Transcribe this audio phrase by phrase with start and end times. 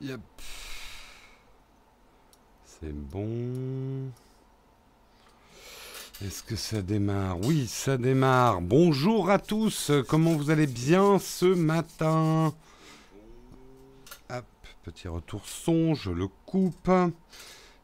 [0.00, 0.20] Yep.
[2.64, 4.10] C'est bon.
[6.24, 7.38] Est-ce que ça démarre?
[7.40, 8.62] Oui, ça démarre.
[8.62, 9.92] Bonjour à tous.
[10.08, 12.54] Comment vous allez bien ce matin?
[14.30, 14.44] Hop,
[14.84, 16.90] petit retour son, je le coupe.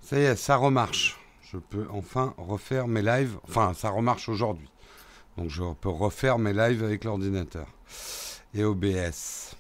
[0.01, 1.21] Ça y est, ça remarche.
[1.43, 3.37] Je peux enfin refaire mes lives.
[3.47, 4.71] Enfin, ça remarche aujourd'hui.
[5.37, 7.67] Donc je peux refaire mes lives avec l'ordinateur.
[8.55, 9.55] Et OBS.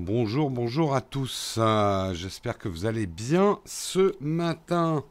[0.00, 1.58] Bonjour, bonjour à tous.
[2.12, 5.02] J'espère que vous allez bien ce matin.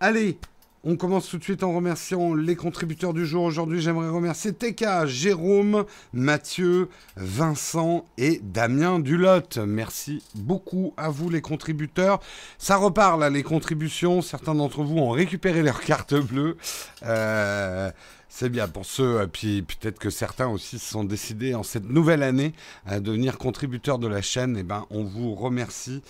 [0.00, 0.38] Allez,
[0.82, 3.44] on commence tout de suite en remerciant les contributeurs du jour.
[3.44, 5.84] Aujourd'hui, j'aimerais remercier TK, Jérôme,
[6.14, 9.58] Mathieu, Vincent et Damien Dulotte.
[9.58, 12.20] Merci beaucoup à vous les contributeurs.
[12.56, 14.22] Ça repart là, les contributions.
[14.22, 16.56] Certains d'entre vous ont récupéré leur carte bleue.
[17.02, 17.90] Euh,
[18.32, 22.22] c'est bien pour ceux, puis peut-être que certains aussi se sont décidés en cette nouvelle
[22.22, 22.54] année
[22.86, 24.56] à devenir contributeurs de la chaîne.
[24.56, 26.00] Eh ben, on vous remercie.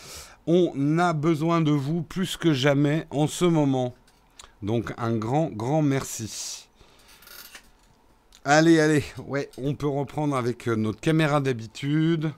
[0.47, 3.95] On a besoin de vous plus que jamais en ce moment.
[4.63, 6.69] Donc un grand, grand merci.
[8.45, 12.33] Allez, allez, ouais, on peut reprendre avec euh, notre caméra d'habitude.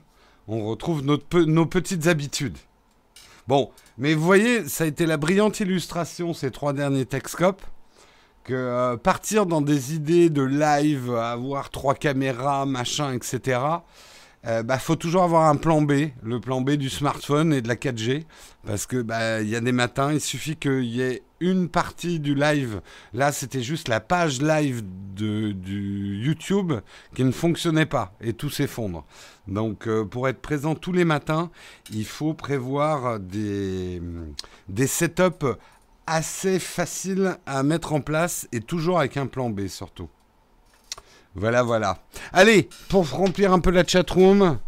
[0.47, 2.57] On retrouve nos petites habitudes.
[3.47, 7.61] Bon, mais vous voyez, ça a été la brillante illustration ces trois derniers Texcopes
[8.43, 13.59] que euh, partir dans des idées de live, avoir trois caméras, machin, etc.,
[14.45, 17.69] euh, bah, faut toujours avoir un plan B, le plan B du smartphone et de
[17.69, 18.25] la 4G,
[18.65, 22.19] parce que bah, il y a des matins, il suffit qu'il y ait une partie
[22.19, 22.81] du live.
[23.13, 24.83] Là, c'était juste la page live
[25.15, 26.73] de, du YouTube
[27.15, 29.05] qui ne fonctionnait pas et tout s'effondre.
[29.47, 31.49] Donc, euh, pour être présent tous les matins,
[31.93, 34.01] il faut prévoir des,
[34.67, 35.55] des setups
[36.07, 40.09] assez faciles à mettre en place et toujours avec un plan B surtout.
[41.35, 41.97] Voilà, voilà.
[42.31, 44.59] Allez, pour remplir un peu la chatroom,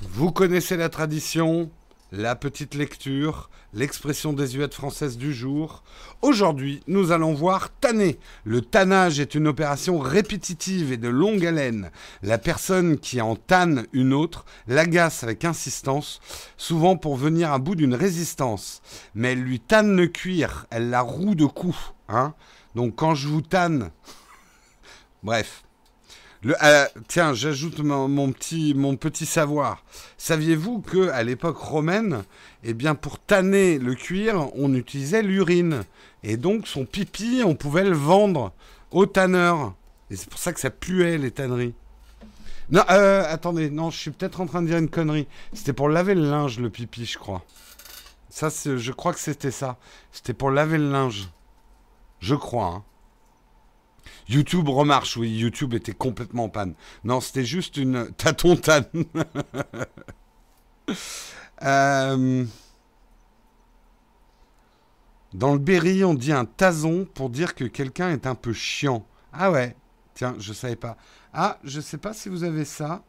[0.00, 1.70] vous connaissez la tradition,
[2.16, 5.82] la petite lecture, l'expression désuète française du jour.
[6.22, 8.20] Aujourd'hui, nous allons voir tanner.
[8.44, 11.90] Le tannage est une opération répétitive et de longue haleine.
[12.22, 16.20] La personne qui en tanne une autre l'agace avec insistance,
[16.56, 18.80] souvent pour venir à bout d'une résistance.
[19.16, 21.94] Mais elle lui tanne le cuir, elle la roue de coups.
[22.08, 22.34] Hein
[22.76, 23.90] Donc quand je vous tanne...
[25.24, 25.63] Bref,
[26.46, 29.82] euh, tiens, j'ajoute mon, petit, mon petit savoir.
[30.18, 32.24] Saviez-vous que à l'époque romaine,
[32.62, 35.84] eh bien, pour tanner le cuir, on utilisait l'urine.
[36.22, 38.52] Et donc, son pipi, on pouvait le vendre
[38.90, 39.74] aux tanneurs.
[40.10, 41.74] Et c'est pour ça que ça puait, les tanneries.
[42.70, 45.26] Non, euh, attendez, non, je suis peut-être en train de dire une connerie.
[45.52, 47.44] C'était pour laver le linge, le pipi, je crois.
[48.28, 49.78] Ça, je crois que c'était ça.
[50.12, 51.28] C'était pour laver le linge.
[52.20, 52.84] Je crois, hein.
[54.28, 56.74] YouTube remarche, oui, YouTube était complètement en panne.
[57.04, 58.86] Non, c'était juste une tâton tanne.
[61.62, 62.44] Euh,
[65.32, 69.06] dans le Berry, on dit un tason pour dire que quelqu'un est un peu chiant.
[69.32, 69.74] Ah ouais,
[70.14, 70.96] tiens, je savais pas.
[71.32, 73.02] Ah, je sais pas si vous avez ça.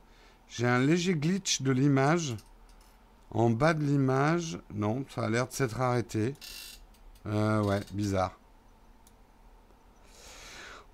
[0.47, 2.35] J'ai un léger glitch de l'image.
[3.31, 6.33] En bas de l'image, non, ça a l'air de s'être arrêté.
[7.27, 8.39] Euh, ouais, bizarre.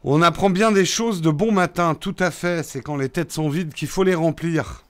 [0.03, 2.63] On apprend bien des choses de bon matin, tout à fait.
[2.63, 4.83] C'est quand les têtes sont vides qu'il faut les remplir.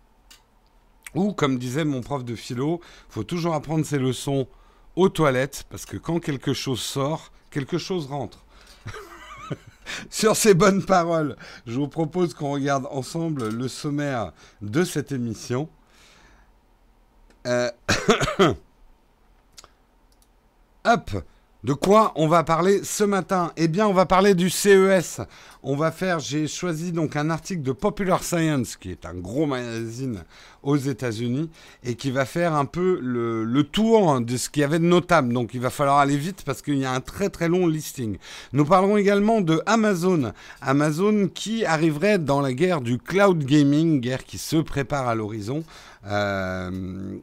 [1.16, 2.80] Ou, comme disait mon prof de philo,
[3.10, 4.48] faut toujours apprendre ses leçons
[4.96, 8.46] aux toilettes, parce que quand quelque chose sort, quelque chose rentre.
[10.10, 11.36] Sur ces bonnes paroles,
[11.68, 15.68] je vous propose qu'on regarde ensemble le sommaire de cette émission.
[17.48, 17.70] Euh...
[20.86, 21.12] Hop
[21.64, 23.52] de quoi on va parler ce matin?
[23.56, 25.22] Eh bien, on va parler du CES.
[25.62, 29.46] On va faire, j'ai choisi donc un article de Popular Science, qui est un gros
[29.46, 30.24] magazine
[30.64, 31.52] aux États-Unis,
[31.84, 35.32] et qui va faire un peu le, tour de ce qu'il y avait de notable.
[35.34, 38.18] Donc, il va falloir aller vite parce qu'il y a un très très long listing.
[38.54, 40.34] Nous parlerons également de Amazon.
[40.62, 45.64] Amazon qui arriverait dans la guerre du cloud gaming, guerre qui se prépare à l'horizon.
[46.08, 46.72] Euh,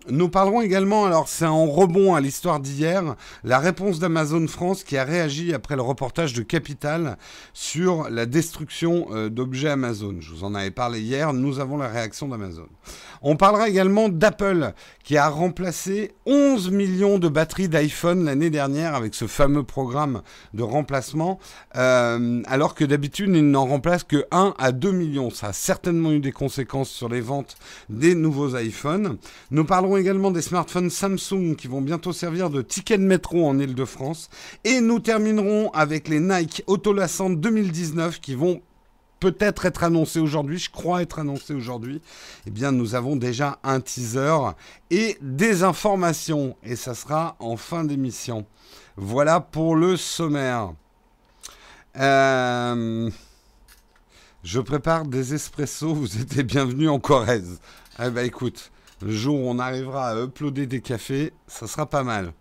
[0.09, 4.97] nous parlerons également, alors c'est en rebond à l'histoire d'hier, la réponse d'Amazon France qui
[4.97, 7.19] a réagi après le reportage de Capital
[7.53, 10.17] sur la destruction euh, d'objets Amazon.
[10.21, 12.69] Je vous en avais parlé hier, nous avons la réaction d'Amazon.
[13.21, 14.73] On parlera également d'Apple
[15.03, 20.23] qui a remplacé 11 millions de batteries d'iPhone l'année dernière avec ce fameux programme
[20.55, 21.41] de remplacement,
[21.77, 25.31] euh, alors que d'habitude il n'en remplace que 1 à 2 millions.
[25.31, 27.57] Ça a certainement eu des conséquences sur les ventes
[27.89, 28.68] des nouveaux iPhones.
[29.51, 33.59] Nous parlerons également des smartphones Samsung qui vont bientôt servir de ticket de métro en
[33.59, 34.31] Ile-de-France.
[34.65, 38.61] Et nous terminerons avec les Nike Autolassant 2019 qui vont
[39.21, 42.01] peut-être être annoncé aujourd'hui, je crois être annoncé aujourd'hui,
[42.47, 44.37] eh bien nous avons déjà un teaser
[44.91, 48.47] et des informations, et ça sera en fin d'émission.
[48.97, 50.73] Voilà pour le sommaire.
[51.99, 53.11] Euh,
[54.45, 57.61] je prépare des espressos, vous êtes bienvenus en Corrèze.
[58.01, 58.71] Eh ben écoute,
[59.03, 62.33] le jour où on arrivera à uploader des cafés, ça sera pas mal.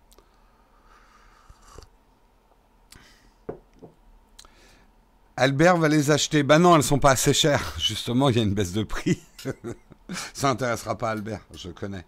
[5.36, 6.42] Albert va les acheter.
[6.42, 7.74] Bah non, elles sont pas assez chères.
[7.78, 9.20] Justement, il y a une baisse de prix.
[10.32, 12.04] Ça intéressera pas Albert, je connais.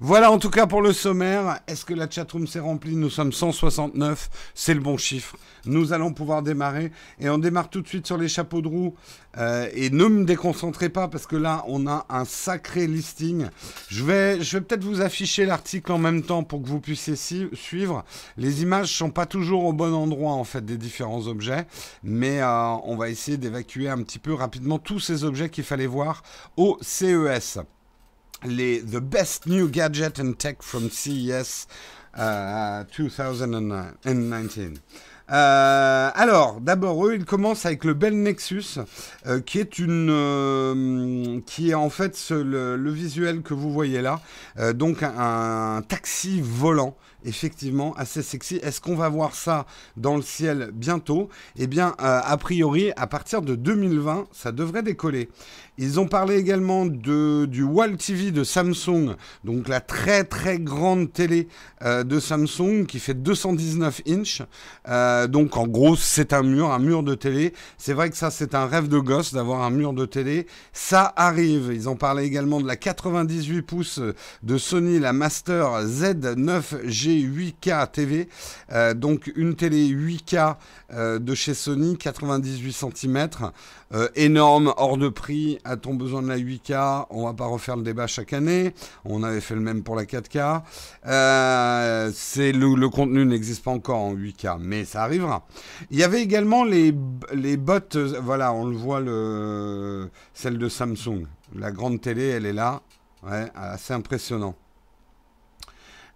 [0.00, 1.60] Voilà en tout cas pour le sommaire.
[1.68, 5.36] Est-ce que la chatroom s'est remplie Nous sommes 169, c'est le bon chiffre.
[5.64, 8.94] Nous allons pouvoir démarrer et on démarre tout de suite sur les chapeaux de roue.
[9.38, 13.46] Euh, et ne me déconcentrez pas parce que là on a un sacré listing.
[13.88, 18.04] Je vais, peut-être vous afficher l'article en même temps pour que vous puissiez suivre.
[18.36, 21.66] Les images sont pas toujours au bon endroit en fait des différents objets,
[22.02, 25.86] mais euh, on va essayer d'évacuer un petit peu rapidement tous ces objets qu'il fallait
[25.86, 26.22] voir
[26.56, 27.58] au CES
[28.44, 31.66] les The Best New Gadget and Tech from CES
[32.16, 34.78] 2019.
[35.30, 38.80] Euh, alors, d'abord, eux, ils commencent avec le Bell Nexus,
[39.26, 44.20] euh, qui est une, euh, qui est en fait le, visuel que vous voyez là,
[44.74, 48.56] donc un, taxi volant effectivement assez sexy.
[48.62, 49.64] Est-ce qu'on va voir ça
[49.96, 51.30] dans le ciel bientôt?
[51.56, 55.30] Eh bien, a priori, à partir de 2020, ça devrait décoller.
[55.82, 61.12] Ils ont parlé également de, du Wall TV de Samsung, donc la très très grande
[61.12, 61.48] télé
[61.82, 64.42] euh, de Samsung qui fait 219 inches.
[64.88, 67.52] Euh, donc en gros, c'est un mur, un mur de télé.
[67.78, 70.46] C'est vrai que ça, c'est un rêve de gosse d'avoir un mur de télé.
[70.72, 71.72] Ça arrive.
[71.74, 74.00] Ils ont parlé également de la 98 pouces
[74.44, 77.28] de Sony, la Master Z9G
[77.60, 78.28] 8K TV.
[78.70, 80.54] Euh, donc une télé 8K
[81.18, 83.28] de chez Sony, 98 cm.
[84.16, 88.06] Énorme, hors de prix a-t-on besoin de la 8K On va pas refaire le débat
[88.06, 88.74] chaque année.
[89.04, 90.62] On avait fait le même pour la 4K.
[91.06, 95.46] Euh, c'est le, contenu n'existe pas encore en 8K, mais ça arrivera.
[95.90, 96.94] Il y avait également les,
[97.34, 97.80] les bots.
[98.22, 101.26] Voilà, on le voit, le, celle de Samsung.
[101.54, 102.82] La grande télé, elle est là.
[103.22, 104.54] Ouais, assez impressionnant.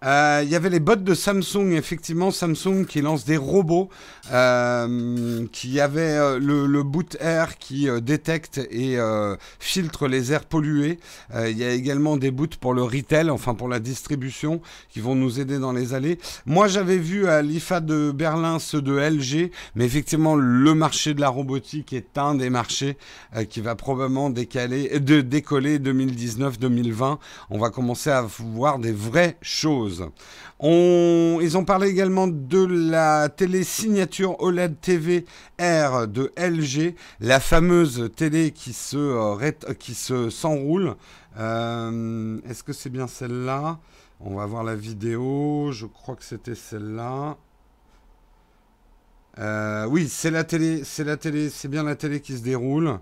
[0.05, 3.89] Euh, il y avait les bots de Samsung, effectivement, Samsung qui lance des robots,
[4.31, 8.97] euh, qui avait euh, le, boot air qui détecte et
[9.59, 10.99] filtre les airs pollués.
[11.35, 15.15] Il y a également des boots pour le retail, enfin pour la distribution, qui vont
[15.15, 16.19] nous aider dans les allées.
[16.45, 21.21] Moi, j'avais vu à l'IFA de Berlin ceux de LG, mais effectivement, le marché de
[21.21, 22.97] la robotique est un des marchés
[23.49, 27.17] qui va probablement décaler, de, décoller 2019-2020.
[27.49, 29.86] On va commencer à voir des vraies choses.
[30.61, 35.25] Ils ont parlé également de la télé signature OLED TV
[35.59, 39.51] R de LG, la fameuse télé qui se, euh,
[39.93, 40.95] se s'enroule.
[41.39, 43.79] Euh, est-ce que c'est bien celle-là?
[44.19, 45.71] On va voir la vidéo.
[45.71, 47.37] Je crois que c'était celle-là.
[49.39, 52.99] Euh, oui, c'est la télé, c'est la télé, c'est bien la télé qui se déroule.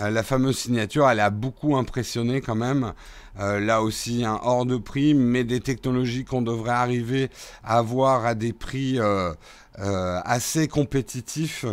[0.00, 2.92] Euh, la fameuse signature, elle a beaucoup impressionné quand même.
[3.38, 7.30] Euh, là aussi, un hors de prix, mais des technologies qu'on devrait arriver
[7.62, 9.32] à avoir à des prix euh,
[9.78, 11.64] assez compétitifs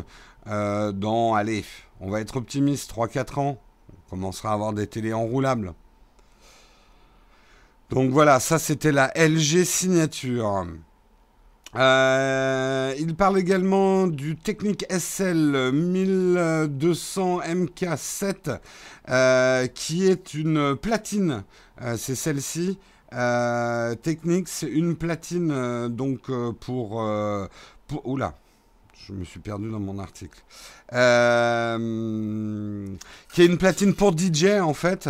[0.45, 1.63] dans, allez,
[1.99, 3.57] on va être optimiste, 3-4 ans.
[3.89, 5.73] On commencera à avoir des télés enroulables.
[7.91, 10.65] Donc voilà, ça c'était la LG signature.
[11.75, 18.59] Euh, il parle également du Technic SL 1200 MK7
[19.09, 21.43] euh, qui est une platine.
[21.81, 22.77] Euh, c'est celle-ci.
[24.03, 27.05] Technics, une platine donc pour.
[28.05, 28.33] Oula,
[29.05, 30.41] je me suis perdu dans mon article.
[30.89, 30.95] qui
[33.41, 35.09] est une platine pour DJ en fait,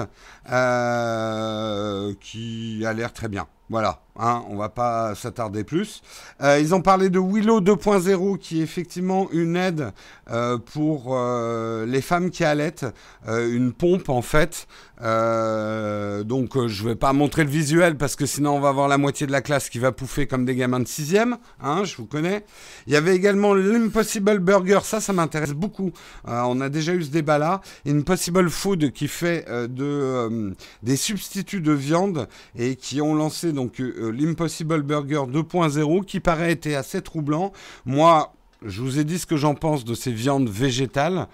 [2.20, 3.46] qui a l'air très bien.
[3.70, 6.02] Voilà, hein, on va pas s'attarder plus.
[6.42, 9.92] Euh, ils ont parlé de Willow 2.0 qui est effectivement une aide
[10.30, 12.86] euh, pour euh, les femmes qui allaitent,
[13.28, 14.68] une pompe en fait.
[15.00, 19.28] donc je vais pas montrer le visuel parce que sinon on va avoir la moitié
[19.28, 22.46] de la classe qui va pouffer comme des gamins de 6e, hein, je vous connais.
[22.88, 25.92] Il y avait également l'Impossible Burger, ça ça m'intéresse beaucoup.
[26.26, 27.62] on a déjà eu ce débat là.
[27.88, 32.28] Impossible Food qui fait de, des substituts de viande
[32.58, 37.52] et qui ont lancé donc euh, l'Impossible Burger 2.0 qui paraît être assez troublant.
[37.86, 38.34] Moi,
[38.66, 41.28] je vous ai dit ce que j'en pense de ces viandes végétales.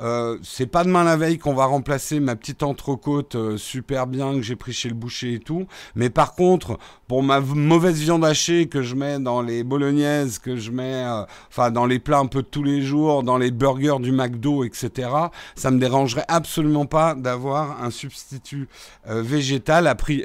[0.00, 4.34] Euh, c'est pas demain la veille qu'on va remplacer ma petite entrecôte euh, super bien
[4.34, 5.66] que j'ai pris chez le boucher et tout.
[5.94, 10.56] Mais par contre, pour ma mauvaise viande hachée que je mets dans les bolognaises, que
[10.56, 13.50] je mets, euh, enfin dans les plats un peu de tous les jours, dans les
[13.50, 15.10] burgers du McDo, etc.
[15.56, 18.68] Ça me dérangerait absolument pas d'avoir un substitut
[19.06, 20.22] végétal à prix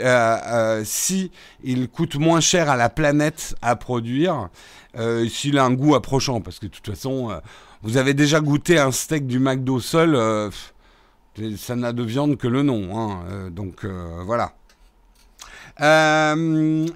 [0.83, 1.31] si
[1.63, 4.49] il coûte moins cher à la planète à produire.
[5.29, 7.31] s'il a un goût approchant, parce que de toute façon,
[7.83, 10.49] vous avez déjà goûté un steak du McDo seul, euh,
[11.57, 12.97] ça n'a de viande que le nom.
[12.97, 14.53] Hein, euh, donc euh, voilà.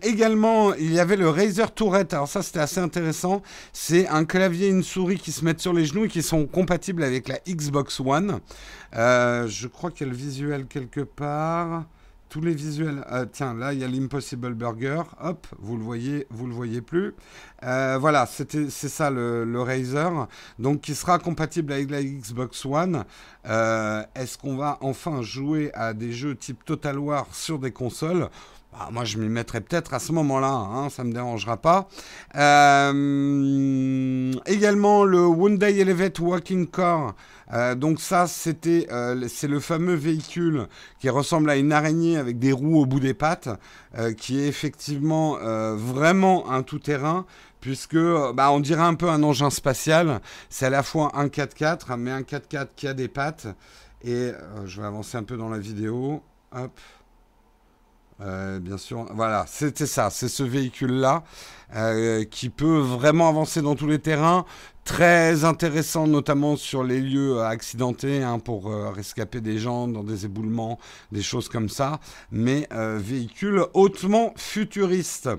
[0.02, 2.14] également, il y avait le Razer Tourette.
[2.14, 3.44] Alors ça, c'était assez intéressant.
[3.74, 6.48] C'est un clavier et une souris qui se mettent sur les genoux et qui sont
[6.48, 8.40] compatibles avec la Xbox One.
[8.94, 11.86] je crois qu'il y a le visuel quelque part
[12.32, 13.04] tous les visuels.
[13.12, 15.04] Euh, tiens, là, il y a l'Impossible Burger.
[15.22, 17.14] Hop, vous le voyez, vous le voyez plus.
[17.64, 20.28] Euh, voilà, c'est ça le, Razer.
[20.58, 23.04] Donc, qui sera compatible avec la Xbox One.
[23.46, 28.30] Euh, est-ce qu'on va enfin jouer à des jeux type Total War sur des consoles?
[28.72, 31.88] Bah, moi, je m'y mettrai peut-être à ce moment-là, hein, ça ne me dérangera pas.
[34.46, 37.16] également, le Hyundai Elevate Walking Car
[37.54, 40.68] euh, donc ça, c'était, euh, c'est le fameux véhicule
[41.00, 43.50] qui ressemble à une araignée avec des roues au bout des pattes,
[43.98, 45.38] euh, qui est effectivement
[45.76, 47.26] vraiment un tout-terrain,
[47.60, 47.98] puisque
[48.34, 50.22] bah, on dirait un peu un engin spatial.
[50.50, 53.48] C'est à la fois un 4x4, mais un 4x4 qui a des pattes.
[54.04, 54.32] Et
[54.66, 56.24] je vais avancer un peu dans la vidéo.
[56.54, 56.72] Hop.
[58.62, 61.24] Bien sûr, voilà, c'était ça, c'est ce véhicule-là
[62.30, 64.46] qui peut vraiment avancer dans tous les terrains,
[64.84, 70.26] très intéressant, notamment sur les lieux accidentés, hein, pour euh, rescaper des gens dans des
[70.26, 70.80] éboulements,
[71.12, 72.00] des choses comme ça,
[72.32, 75.30] mais euh, véhicule hautement futuriste.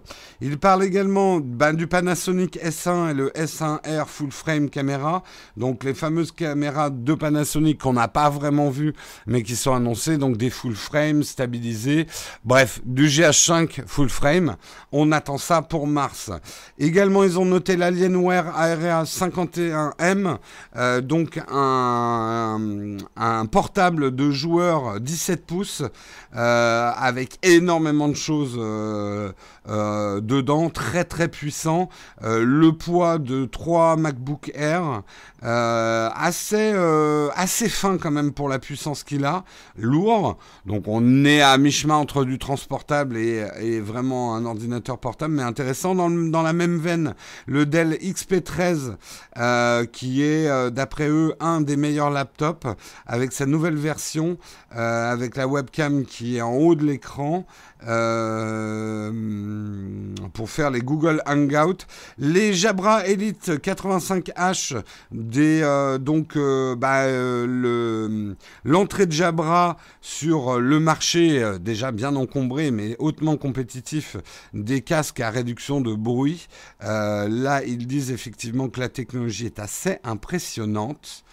[0.40, 5.22] Il parle également ben, du Panasonic S1 et le S1R Full Frame Camera,
[5.56, 8.94] donc les fameuses caméras de Panasonic qu'on n'a pas vraiment vues,
[9.26, 12.06] mais qui sont annoncées, donc des full frame stabilisés,
[12.44, 14.56] bref, du GH5 Full Frame.
[14.92, 16.30] On attend ça pour mars.
[16.78, 20.38] Également, ils ont noté l'Alienware Area 5 51M,
[20.76, 22.96] euh, donc un,
[23.50, 25.82] portable de joueur 17 pouces
[26.32, 29.32] avec énormément de choses euh,
[30.20, 31.88] dedans, très très puissant.
[32.22, 35.02] le poids de 3 MacBook Air,
[35.42, 36.72] assez,
[37.34, 39.44] assez fin quand même pour la puissance qu'il a,
[39.76, 40.38] lourd.
[40.66, 45.94] Donc on est à mi-chemin entre du transportable et, vraiment un ordinateur portable, mais intéressant.
[45.94, 47.14] Dans, dans la même veine,
[47.46, 48.96] le Dell XP13
[49.38, 52.66] euh, qui est, euh, d'après eux, un des meilleurs laptops,
[53.06, 54.36] avec sa nouvelle version,
[54.76, 57.46] euh, avec la webcam qui est en haut de l'écran,
[60.32, 61.84] pour faire les Google Hangouts.
[62.18, 66.38] Les Jabra Elite 85H, des, donc
[66.78, 67.06] bah,
[68.64, 74.16] l'entrée de Jabra sur le marché, déjà bien encombré, mais hautement compétitif,
[74.54, 76.46] des casques à réduction de bruit.
[76.80, 81.24] là, ils disent effectivement que la technologie est assez impressionnante.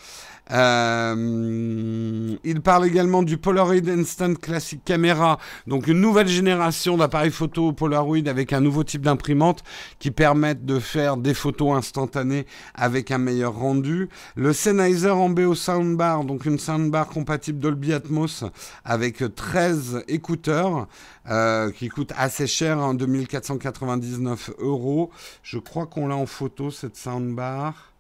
[0.51, 5.38] Euh, il parle également du Polaroid Instant Classic Camera,
[5.68, 9.63] donc une nouvelle génération d'appareils photo Polaroid avec un nouveau type d'imprimante
[10.00, 14.10] qui permettent de faire des photos instantanées avec un meilleur rendu.
[14.36, 18.44] Le Sennheiser Ambeo Soundbar, donc une soundbar compatible Dolby Atmos
[18.84, 20.88] avec 13 écouteurs
[21.29, 25.12] euh, qui coûte assez cher, hein, 2499 euros.
[25.44, 27.94] Je crois qu'on l'a en photo cette soundbar.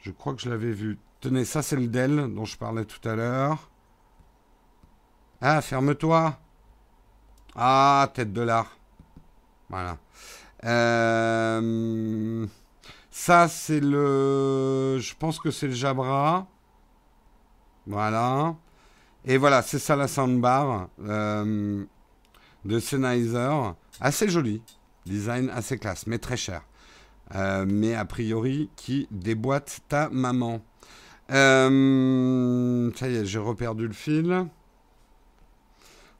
[0.00, 0.98] Je crois que je l'avais vu.
[1.22, 3.70] Tenez, ça c'est le Dell dont je parlais tout à l'heure.
[5.40, 6.36] Ah, ferme-toi.
[7.54, 8.76] Ah, tête de l'art.
[9.68, 9.98] Voilà.
[10.64, 12.44] Euh,
[13.12, 14.98] ça c'est le...
[14.98, 16.48] Je pense que c'est le Jabra.
[17.86, 18.56] Voilà.
[19.24, 21.84] Et voilà, c'est ça la soundbar euh,
[22.64, 23.74] de Sennheiser.
[24.00, 24.60] Assez joli.
[25.06, 26.62] Design assez classe, mais très cher.
[27.36, 30.60] Euh, mais a priori qui déboîte ta maman.
[31.30, 34.46] Euh, ça y est, j'ai reperdu le fil.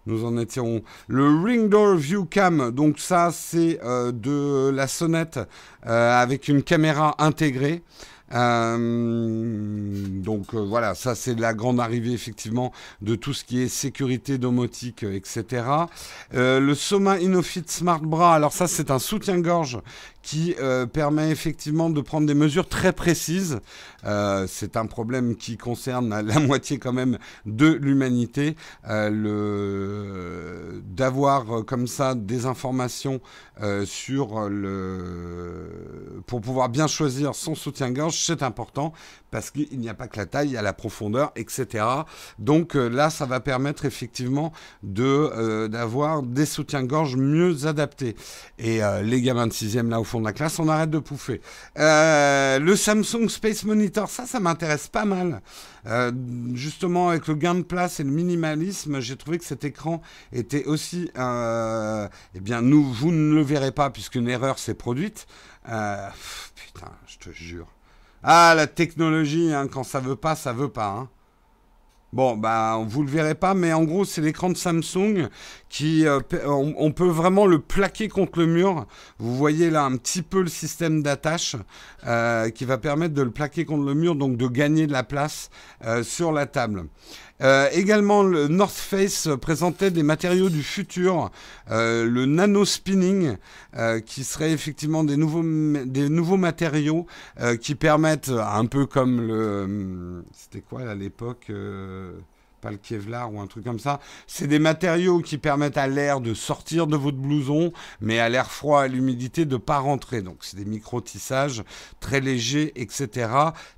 [0.07, 0.83] Nous en étions.
[1.07, 5.39] Le Ring Door View Cam, donc ça c'est euh, de la sonnette
[5.83, 7.83] avec une caméra intégrée.
[8.35, 13.69] Euh, donc euh, voilà, ça c'est la grande arrivée effectivement de tout ce qui est
[13.69, 15.65] sécurité domotique, etc.
[16.35, 19.81] Euh, le Soma InnoFit Smart Bra, alors ça c'est un soutien-gorge
[20.23, 20.55] qui
[20.93, 23.59] permet effectivement de prendre des mesures très précises.
[24.47, 28.55] c'est un problème qui concerne la moitié quand même de l'humanité.
[30.85, 33.21] d'avoir comme ça des informations
[33.85, 38.93] sur le pour pouvoir bien choisir son soutien-gorge c'est important
[39.31, 41.85] parce qu'il n'y a pas que la taille, il y a la profondeur, etc.
[42.39, 44.53] Donc euh, là, ça va permettre effectivement
[44.83, 48.17] de euh, d'avoir des soutiens-gorge mieux adaptés.
[48.59, 51.41] Et les gamins de sixième là au fond de la classe, on arrête de pouffer.
[51.77, 55.41] le Samsung Space Monitor, ça, ça m'intéresse pas mal.
[56.55, 60.01] justement, avec le gain de place et le minimalisme, j'ai trouvé que cet écran
[60.33, 65.27] était aussi, eh bien, nous, vous ne le verrez pas puisqu'une erreur s'est produite.
[65.69, 66.09] Euh,
[66.55, 67.69] putain, je te jure.
[68.23, 70.91] Ah, la technologie, hein, quand ça veut pas, ça veut pas.
[70.91, 71.09] Hein.
[72.13, 75.29] Bon, bah, vous le verrez pas, mais en gros, c'est l'écran de Samsung
[75.71, 78.87] qui, euh, on, peut vraiment le plaquer contre le mur.
[79.19, 81.57] Vous voyez là un petit peu le système d'attache
[82.07, 85.05] euh, qui va permettre de le plaquer contre le mur, donc de gagner de la
[85.05, 85.49] place
[86.03, 86.85] sur la table.
[87.43, 91.31] Euh, également, le North Face présentait des matériaux du futur,
[91.71, 93.37] euh, le nano spinning,
[93.77, 97.07] euh, qui serait effectivement des nouveaux, des nouveaux matériaux
[97.61, 101.51] qui permettent, un peu comme le, c'était quoi à l'époque
[102.63, 104.01] pas le Kevlar ou un truc comme ça.
[104.27, 108.51] C'est des matériaux qui permettent à l'air de sortir de votre blouson, mais à l'air
[108.51, 110.23] froid, à l'humidité, de pas rentrer.
[110.23, 111.65] Donc c'est des micro-tissages
[112.01, 113.29] très légers, etc.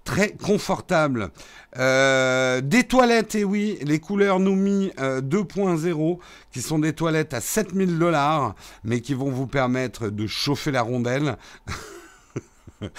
[0.05, 1.31] Très confortables.
[1.79, 6.19] Euh, des toilettes, et oui, les couleurs Numi 2.0,
[6.53, 10.83] qui sont des toilettes à 7000 dollars, mais qui vont vous permettre de chauffer la
[10.83, 11.37] rondelle.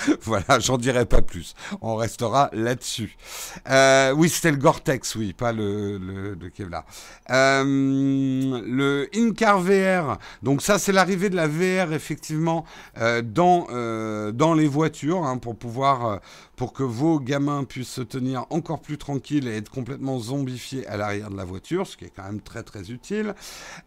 [0.22, 1.54] voilà, j'en dirai pas plus.
[1.82, 3.18] On restera là-dessus.
[3.70, 6.86] Euh, oui, c'était le Gore-Tex, oui, pas le, le, Kevlar.
[7.30, 12.65] Euh, le InCar VR, donc ça c'est l'arrivée de la VR effectivement
[13.00, 13.68] euh, dans,
[14.32, 16.20] dans les voitures hein, pour pouvoir
[16.55, 20.97] pour que vos gamins puissent se tenir encore plus tranquilles et être complètement zombifiés à
[20.97, 23.35] l'arrière de la voiture, ce qui est quand même très très utile.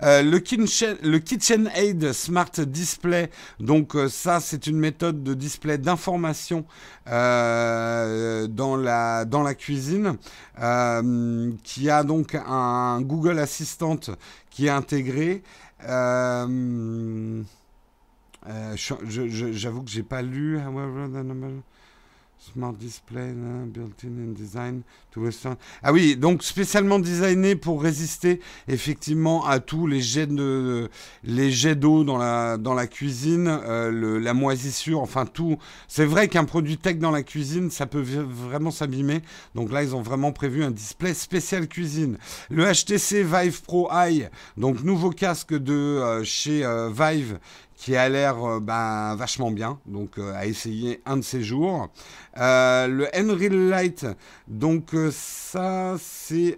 [0.02, 6.64] Euh, le, kitchen, KitchenAid Smart Display, donc euh, ça c'est une méthode de display d'information
[7.08, 10.16] euh, dans, la, dans la cuisine,
[11.64, 13.98] qui a donc un Google Assistant
[14.50, 15.42] qui est intégré.
[15.80, 17.44] J'avoue
[19.82, 20.58] que j'ai pas lu.
[22.38, 23.32] Smart Display,
[23.66, 25.56] built-in in design to western.
[25.82, 30.88] Ah oui, donc spécialement designé pour résister effectivement à tous les jets de
[31.24, 35.58] les jets d'eau dans la dans la cuisine, euh, la moisissure, enfin tout.
[35.88, 39.20] C'est vrai qu'un produit tech dans la cuisine, ça peut vraiment s'abîmer.
[39.54, 42.18] Donc là, ils ont vraiment prévu un display spécial cuisine.
[42.50, 47.38] Le HTC Vive Pro Eye, donc nouveau casque de euh, chez euh, Vive
[47.78, 51.88] qui a l'air euh, ben, vachement bien, donc euh, à essayer un de ces jours.
[52.36, 54.06] Euh, le Enreal Light,
[54.48, 56.56] donc ça c'est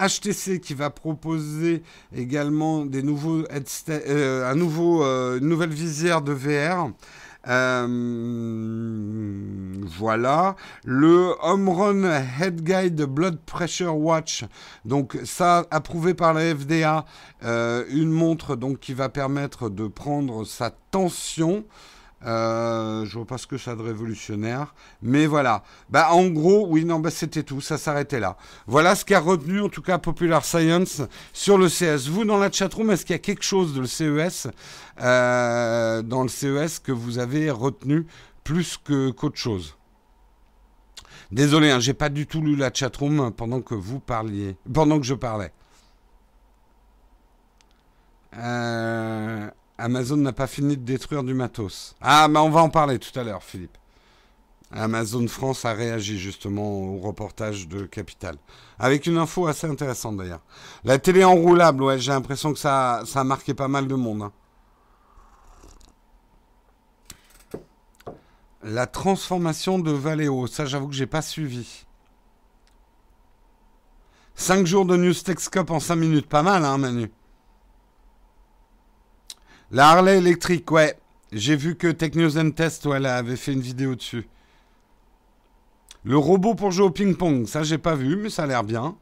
[0.00, 1.82] HTC qui va proposer
[2.14, 6.90] également des nouveaux un nouveau, une nouvelle visière de VR.
[7.48, 7.86] Euh,
[9.86, 10.56] voilà.
[10.84, 12.04] Le Home Run
[12.40, 14.44] Head Guide Blood Pressure Watch.
[14.84, 17.04] Donc ça, approuvé par la FDA,
[17.44, 21.64] euh, une montre donc qui va permettre de prendre sa tension.
[22.26, 25.62] Euh, je vois pas ce que ça de révolutionnaire, mais voilà.
[25.88, 28.36] Bah en gros, oui, non, bah c'était tout, ça s'arrêtait là.
[28.66, 31.00] Voilà ce qu'a retenu en tout cas Popular Science
[31.32, 32.08] sur le CES.
[32.08, 34.48] Vous dans la chatroom, est-ce qu'il y a quelque chose de le CES
[35.00, 38.06] euh, dans le CES que vous avez retenu
[38.44, 39.76] plus que qu'autre chose?
[41.32, 45.06] Désolé, hein, j'ai pas du tout lu la chatroom pendant que vous parliez, pendant que
[45.06, 45.52] je parlais.
[48.36, 51.96] Euh, Amazon n'a pas fini de détruire du matos.
[52.00, 53.76] Ah, mais on va en parler tout à l'heure, Philippe.
[54.72, 58.36] Amazon France a réagi justement au reportage de Capital.
[58.78, 60.42] Avec une info assez intéressante d'ailleurs.
[60.84, 64.22] La télé enroulable, ouais, j'ai l'impression que ça, ça a marqué pas mal de monde.
[64.22, 64.32] Hein.
[68.62, 71.86] La transformation de Valeo, ça j'avoue que j'ai pas suivi.
[74.34, 77.10] 5 jours de News Techscope en 5 minutes, pas mal hein Manu?
[79.70, 80.96] La Harley électrique, ouais.
[81.32, 84.28] J'ai vu que Tech News Test, ouais, avait fait une vidéo dessus.
[86.02, 88.96] Le robot pour jouer au ping-pong, ça j'ai pas vu, mais ça a l'air bien.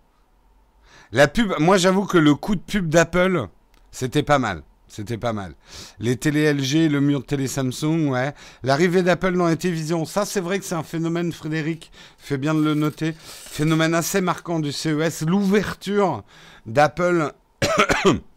[1.12, 3.48] La pub, moi j'avoue que le coup de pub d'Apple,
[3.92, 4.62] c'était pas mal.
[4.88, 5.54] C'était pas mal.
[6.00, 8.34] Les télé LG, le mur de télé Samsung, ouais.
[8.62, 12.54] L'arrivée d'Apple dans les télévisions, ça c'est vrai que c'est un phénomène, Frédéric, fait bien
[12.54, 13.14] de le noter.
[13.18, 16.24] Phénomène assez marquant du CES, l'ouverture
[16.66, 17.32] d'Apple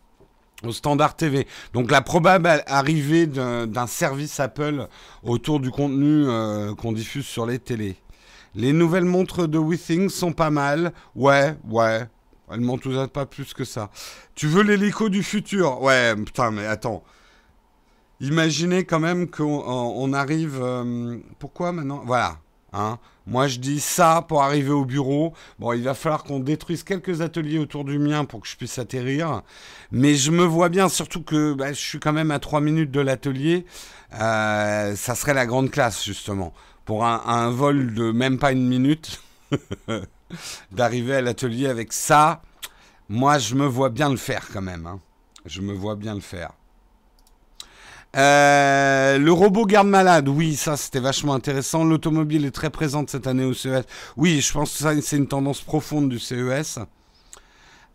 [0.64, 1.48] au standard TV.
[1.74, 4.88] Donc la probable arrivée d'un service Apple
[5.24, 7.96] autour du contenu euh, qu'on diffuse sur les télés.
[8.54, 10.94] Les nouvelles montres de WeThings sont pas mal.
[11.16, 12.06] Ouais, ouais.
[12.52, 13.90] Elles m'enthousiasment pas plus que ça.
[14.36, 15.82] Tu veux l'hélico du futur?
[15.82, 17.02] Ouais, putain, mais attends.
[18.20, 20.60] Imaginez quand même qu'on arrive...
[20.62, 22.04] Euh, pourquoi maintenant?
[22.06, 22.38] Voilà.
[22.74, 23.00] Hein.
[23.28, 25.34] Moi, je dis ça pour arriver au bureau.
[25.60, 28.80] Bon, il va falloir qu'on détruise quelques ateliers autour du mien pour que je puisse
[28.80, 29.42] atterrir.
[29.92, 32.92] Mais je me vois bien, surtout que bah, je suis quand même à 3 minutes
[32.92, 33.66] de l'atelier.
[34.20, 36.54] Euh, ça serait la grande classe, justement.
[36.86, 39.22] Pour un, vol de même pas une minute,
[40.72, 42.42] d'arriver à l'atelier avec ça,
[43.08, 44.88] moi, je me vois bien le faire quand même.
[44.88, 45.00] Hein.
[45.46, 46.52] Je me vois bien le faire.
[48.18, 51.84] Euh, le robot garde malade, oui, ça c'était vachement intéressant.
[51.86, 53.86] L'automobile est très présente cette année au CES.
[54.18, 56.80] Oui, je pense que ça c'est une tendance profonde du CES.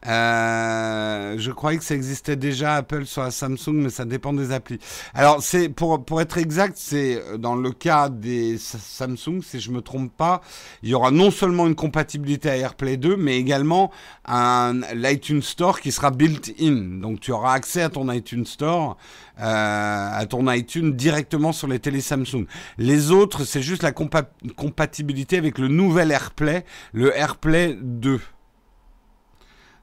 [0.06, 4.52] Euh, je croyais que ça existait déjà Apple sur la Samsung, mais ça dépend des
[4.52, 4.78] applis.
[5.14, 9.70] Alors, c'est pour, pour être exact, c'est euh, dans le cas des Samsung, si je
[9.70, 10.40] me trompe pas,
[10.82, 13.90] il y aura non seulement une compatibilité à AirPlay 2, mais également
[14.26, 17.00] un l'iTunes Store qui sera built-in.
[17.00, 18.96] Donc, tu auras accès à ton iTunes Store,
[19.40, 22.46] euh, à ton iTunes directement sur les télé Samsung.
[22.78, 28.20] Les autres, c'est juste la compatibilité avec le nouvel AirPlay, le AirPlay 2.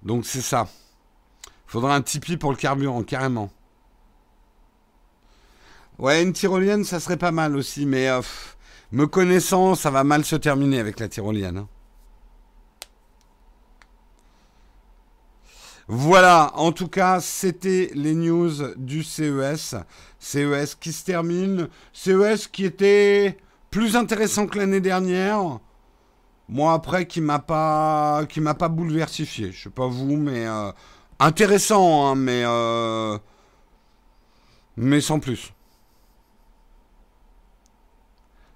[0.03, 0.67] Donc c'est ça.
[1.65, 3.49] Faudra un Tipeee pour le carburant, carrément.
[5.97, 8.21] Ouais, une tyrolienne, ça serait pas mal aussi, mais euh,
[8.91, 11.57] me connaissant, ça va mal se terminer avec la tyrolienne.
[11.57, 11.67] Hein.
[15.87, 19.75] Voilà, en tout cas, c'était les news du CES.
[20.19, 21.67] CES qui se termine.
[21.91, 23.37] CES qui était
[23.69, 25.59] plus intéressant que l'année dernière.
[26.49, 29.51] Moi, après, qui m'a pas, qui m'a pas bouleversifié.
[29.51, 30.71] Je sais pas vous, mais euh,
[31.19, 33.17] intéressant, hein, mais euh,
[34.77, 35.53] mais sans plus.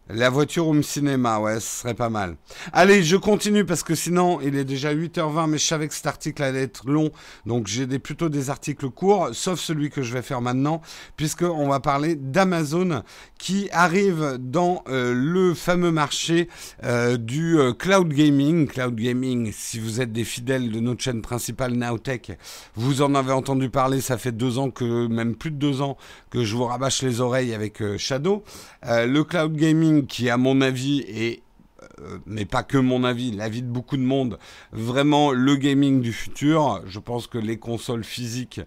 [0.09, 2.37] La voiture ou cinéma, ouais, ce serait pas mal.
[2.71, 6.07] Allez, je continue parce que sinon, il est déjà 8h20, mais je savais que cet
[6.07, 7.11] article allait être long.
[7.45, 10.81] Donc, j'ai plutôt des articles courts, sauf celui que je vais faire maintenant,
[11.17, 13.03] puisqu'on va parler d'Amazon
[13.37, 16.47] qui arrive dans euh, le fameux marché
[16.83, 18.67] euh, du euh, cloud gaming.
[18.67, 22.31] Cloud gaming, si vous êtes des fidèles de notre chaîne principale Nowtech,
[22.75, 25.97] vous en avez entendu parler, ça fait deux ans que, même plus de deux ans,
[26.29, 28.43] que je vous rabâche les oreilles avec Shadow.
[28.83, 31.41] le cloud gaming, qui, à mon avis, est
[32.01, 34.37] euh, mais pas que mon avis, l'avis de beaucoup de monde,
[34.71, 36.81] vraiment le gaming du futur.
[36.85, 38.61] Je pense que les consoles physiques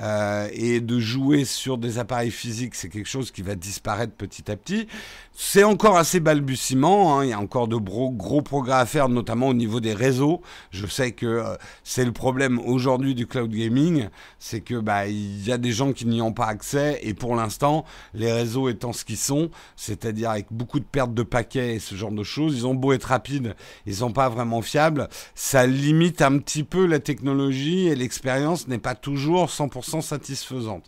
[0.00, 4.50] euh, et de jouer sur des appareils physiques, c'est quelque chose qui va disparaître petit
[4.50, 4.88] à petit.
[5.36, 7.24] C'est encore assez balbutiement, hein.
[7.24, 10.42] il y a encore de gros, gros, progrès à faire, notamment au niveau des réseaux.
[10.70, 15.44] Je sais que euh, c'est le problème aujourd'hui du cloud gaming, c'est que bah il
[15.44, 18.92] y a des gens qui n'y ont pas accès et pour l'instant, les réseaux étant
[18.92, 22.56] ce qu'ils sont, c'est-à-dire avec beaucoup de pertes de paquets et ce genre de choses,
[22.56, 23.54] ils ont beau être rapides,
[23.86, 25.08] ils sont pas vraiment fiables.
[25.34, 30.84] Ça limite un petit peu la technologie et l'expérience n'est pas toujours 100% satisfaisante.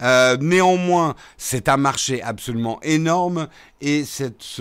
[0.00, 3.48] Euh, néanmoins, c'est un marché absolument énorme
[3.84, 4.56] et cet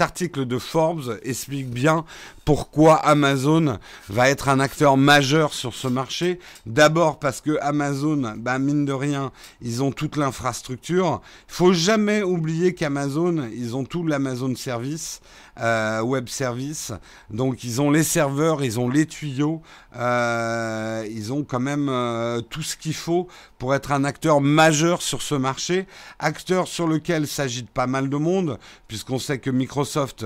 [0.00, 2.04] article de Forbes explique bien
[2.44, 3.78] pourquoi Amazon
[4.10, 6.38] va être un acteur majeur sur ce marché.
[6.66, 11.22] D'abord parce que Amazon, bah mine de rien, ils ont toute l'infrastructure.
[11.48, 15.22] Il faut jamais oublier qu'Amazon, ils ont tout l'Amazon Service.
[15.58, 16.92] Euh, web service.
[17.30, 19.62] Donc ils ont les serveurs, ils ont les tuyaux,
[19.96, 23.26] euh, ils ont quand même euh, tout ce qu'il faut
[23.58, 25.86] pour être un acteur majeur sur ce marché,
[26.18, 30.24] acteur sur lequel s'agite pas mal de monde, puisqu'on sait que Microsoft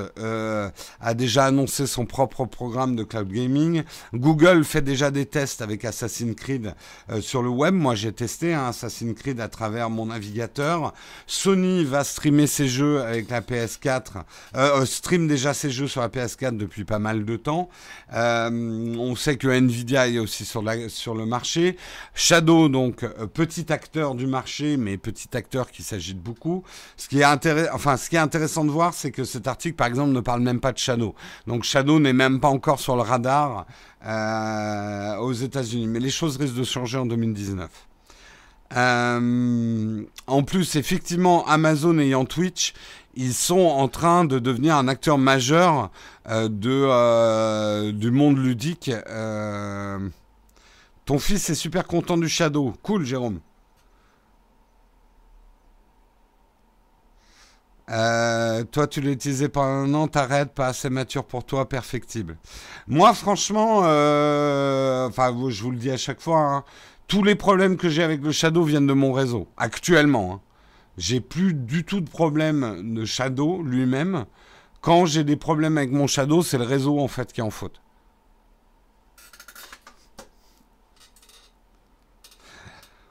[1.00, 3.82] a déjà annoncé son propre programme de cloud gaming.
[4.14, 6.74] Google fait déjà des tests avec Assassin's Creed
[7.20, 7.74] sur le web.
[7.74, 10.92] Moi j'ai testé un Assassin's Creed à travers mon navigateur.
[11.26, 14.24] Sony va streamer ses jeux avec la PS4,
[14.86, 17.68] stream déjà ses jeux sur la PS4 depuis pas mal de temps.
[18.14, 18.50] Euh,
[18.98, 21.76] on sait que Nvidia est aussi sur le marché.
[22.14, 26.62] Shadow, donc euh, petit acteur du marché, mais petit acteur qui s'agit de beaucoup.
[26.96, 30.60] Ce qui est, intéressant, de voir, c'est que cet article, par exemple, ne parle même
[30.60, 31.14] pas de Shadow.
[31.46, 33.66] Donc Shadow n'est même pas encore sur le radar
[34.06, 35.86] euh, aux États-Unis.
[35.86, 37.70] Mais les choses risquent de changer en 2019.
[38.72, 42.74] en plus, effectivement, Amazon ayant Twitch,
[43.14, 45.90] ils sont en train de devenir un acteur majeur
[46.28, 48.90] euh, euh, du monde ludique.
[51.10, 52.72] Euh, ton fils est super content du Shadow.
[52.82, 53.40] Cool, Jérôme.
[58.72, 62.38] toi, tu l'as utilisé pendant un an, t'arrêtes, pas assez mature pour toi, perfectible.
[62.86, 66.64] Moi, franchement, enfin, je vous le dis à chaque fois, hein,
[67.08, 70.34] tous les problèmes que j'ai avec le Shadow viennent de mon réseau, actuellement.
[70.34, 70.40] Hein
[71.00, 74.26] j'ai plus du tout de problème de Shadow lui-même.
[74.80, 77.50] Quand j'ai des problèmes avec mon Shadow, c'est le réseau en fait qui est en
[77.50, 77.80] faute.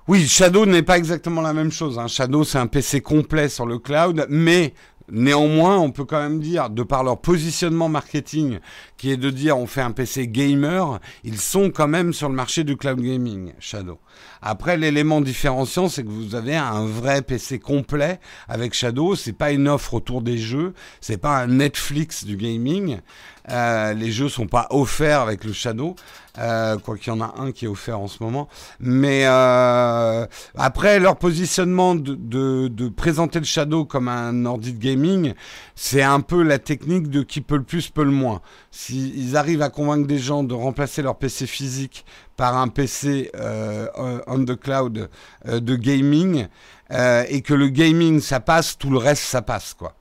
[0.09, 1.99] Oui, Shadow n'est pas exactement la même chose.
[1.99, 2.07] Hein.
[2.07, 4.73] Shadow, c'est un PC complet sur le cloud, mais
[5.11, 8.59] Néanmoins, on peut quand même dire, de par leur positionnement marketing,
[8.97, 12.35] qui est de dire on fait un PC gamer, ils sont quand même sur le
[12.35, 13.99] marché du cloud gaming, Shadow.
[14.41, 19.15] Après, l'élément différenciant, c'est que vous avez un vrai PC complet avec Shadow.
[19.15, 22.99] C'est pas une offre autour des jeux, c'est pas un Netflix du gaming.
[23.49, 25.95] Euh, les jeux sont pas offerts avec le Shadow,
[26.37, 28.47] euh, quoi qu'il y en a un qui est offert en ce moment.
[28.79, 34.79] Mais euh, après leur positionnement de, de, de, présenter le Shadow comme un ordi de
[34.79, 35.33] gaming,
[35.75, 38.41] c'est un peu la technique de qui peut le plus peut le moins.
[38.71, 42.05] S'ils arrivent à convaincre des gens de remplacer leur PC physique
[42.37, 43.87] par un PC euh,
[44.27, 45.09] on the cloud
[45.47, 46.47] euh, de gaming
[46.91, 49.93] et que le gaming ça passe, tout le reste ça passe quoi.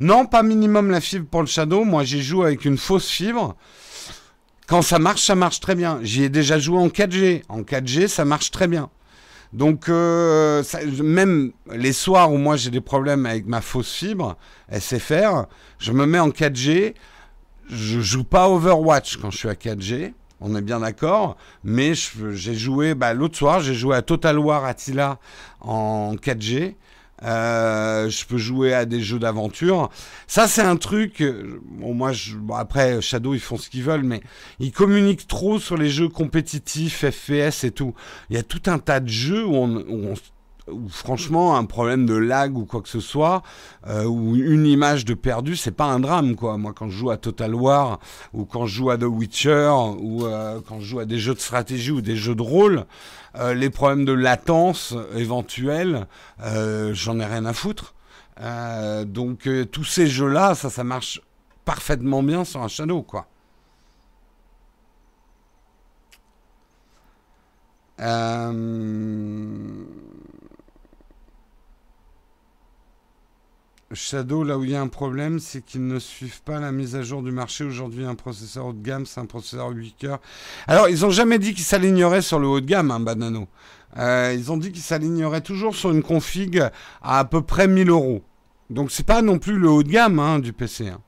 [0.00, 1.84] Non, pas minimum la fibre pour le Shadow.
[1.84, 3.56] Moi, j'ai joué avec une fausse fibre.
[4.66, 6.00] Quand ça marche, ça marche très bien.
[6.02, 7.42] J'y ai déjà joué en 4G.
[7.48, 8.90] En 4G, ça marche très bien.
[9.52, 10.64] Donc, euh,
[11.02, 14.36] même les soirs où moi j'ai des problèmes avec ma fausse fibre
[14.68, 15.46] SFR,
[15.78, 16.94] je me mets en 4G.
[17.70, 20.12] Je joue pas Overwatch quand je suis à 4G.
[20.40, 21.36] On est bien d'accord.
[21.62, 25.18] Mais j'ai joué, bah, l'autre soir, j'ai joué à Total War Attila
[25.60, 26.74] en 4G.
[27.24, 29.90] Euh, je peux jouer à des jeux d'aventure.
[30.26, 31.22] Ça, c'est un truc.
[31.78, 32.12] Bon, moi,
[32.56, 34.20] après, Shadow, ils font ce qu'ils veulent, mais
[34.58, 37.94] ils communiquent trop sur les jeux compétitifs, FPS et tout.
[38.30, 40.14] Il y a tout un tas de jeux où
[40.88, 43.42] franchement un problème de lag ou quoi que ce soit
[43.86, 47.10] euh, ou une image de perdu c'est pas un drame quoi moi quand je joue
[47.10, 48.00] à Total War
[48.32, 51.34] ou quand je joue à The Witcher ou euh, quand je joue à des jeux
[51.34, 52.86] de stratégie ou des jeux de rôle
[53.36, 56.06] euh, les problèmes de latence éventuels
[56.42, 57.94] euh, j'en ai rien à foutre
[58.40, 61.20] euh, donc tous ces jeux là ça ça marche
[61.64, 63.26] parfaitement bien sur un Shadow quoi.
[73.94, 76.96] Shadow, là où il y a un problème, c'est qu'ils ne suivent pas la mise
[76.96, 77.64] à jour du marché.
[77.64, 80.20] Aujourd'hui, un processeur haut de gamme, c'est un processeur 8 cœurs.
[80.66, 83.48] Alors, ils n'ont jamais dit qu'ils s'aligneraient sur le haut de gamme, hein, Banano.
[83.96, 86.58] Euh, ils ont dit qu'ils s'aligneraient toujours sur une config
[87.02, 88.22] à à peu près 1000 euros.
[88.70, 90.88] Donc, c'est pas non plus le haut de gamme hein, du PC.
[90.88, 91.00] Hein.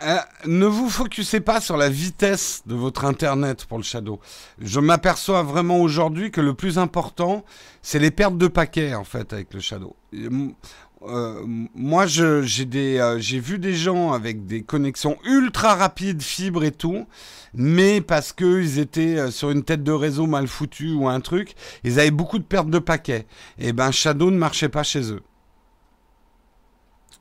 [0.00, 4.20] Euh, ne vous focussez pas sur la vitesse de votre Internet pour le Shadow.
[4.60, 7.44] Je m'aperçois vraiment aujourd'hui que le plus important,
[7.82, 9.96] c'est les pertes de paquets, en fait, avec le Shadow.
[11.02, 11.42] Euh,
[11.74, 17.06] moi, j'ai euh, vu des gens avec des connexions ultra rapides, fibres et tout,
[17.54, 21.98] mais parce qu'ils étaient sur une tête de réseau mal foutue ou un truc, ils
[21.98, 23.26] avaient beaucoup de pertes de paquets.
[23.58, 25.22] Et ben, Shadow ne marchait pas chez eux.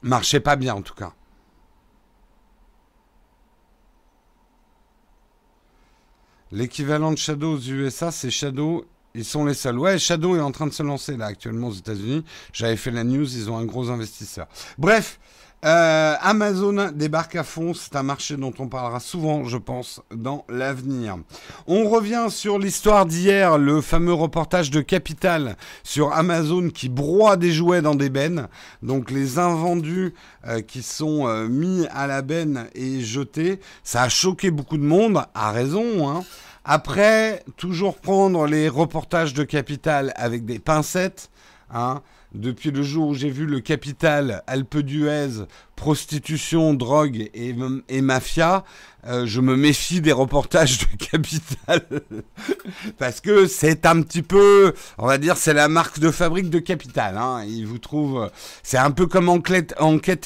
[0.04, 1.13] Marchait pas bien, en tout cas.
[6.52, 8.86] L'équivalent de Shadow aux USA, c'est Shadow.
[9.16, 9.78] Ils sont les seuls.
[9.80, 12.24] Ouais, Shadow est en train de se lancer là actuellement aux États-Unis.
[12.54, 14.48] J'avais fait la news, ils ont un gros investisseur.
[14.78, 15.20] Bref,
[15.65, 17.74] euh, Amazon débarque à fond.
[17.74, 21.17] C'est un marché dont on parlera souvent, je pense, dans l'avenir.
[21.65, 27.52] On revient sur l'histoire d'hier, le fameux reportage de Capital sur Amazon qui broie des
[27.52, 28.48] jouets dans des bennes.
[28.84, 30.13] Donc les invendus
[30.48, 33.60] euh, qui sont euh, mis à la benne et jetés.
[33.84, 36.08] Ça a choqué beaucoup de monde, à raison.
[36.08, 36.24] Hein.
[36.65, 41.32] Après, toujours prendre les reportages de Capital avec des pincettes.
[41.74, 42.02] Hein
[42.34, 45.46] depuis le jour où j'ai vu le capital Alpe d'Huez,
[45.78, 48.66] prostitution, drogue et, mafia,
[49.06, 51.86] euh, je me méfie des reportages de Capital.
[52.98, 56.60] Parce que c'est un petit peu, on va dire, c'est la marque de fabrique de
[56.60, 57.16] Capital.
[57.16, 57.46] Hein.
[57.48, 58.30] Ils vous trouvent,
[58.63, 59.76] c'est un peu comme enquête,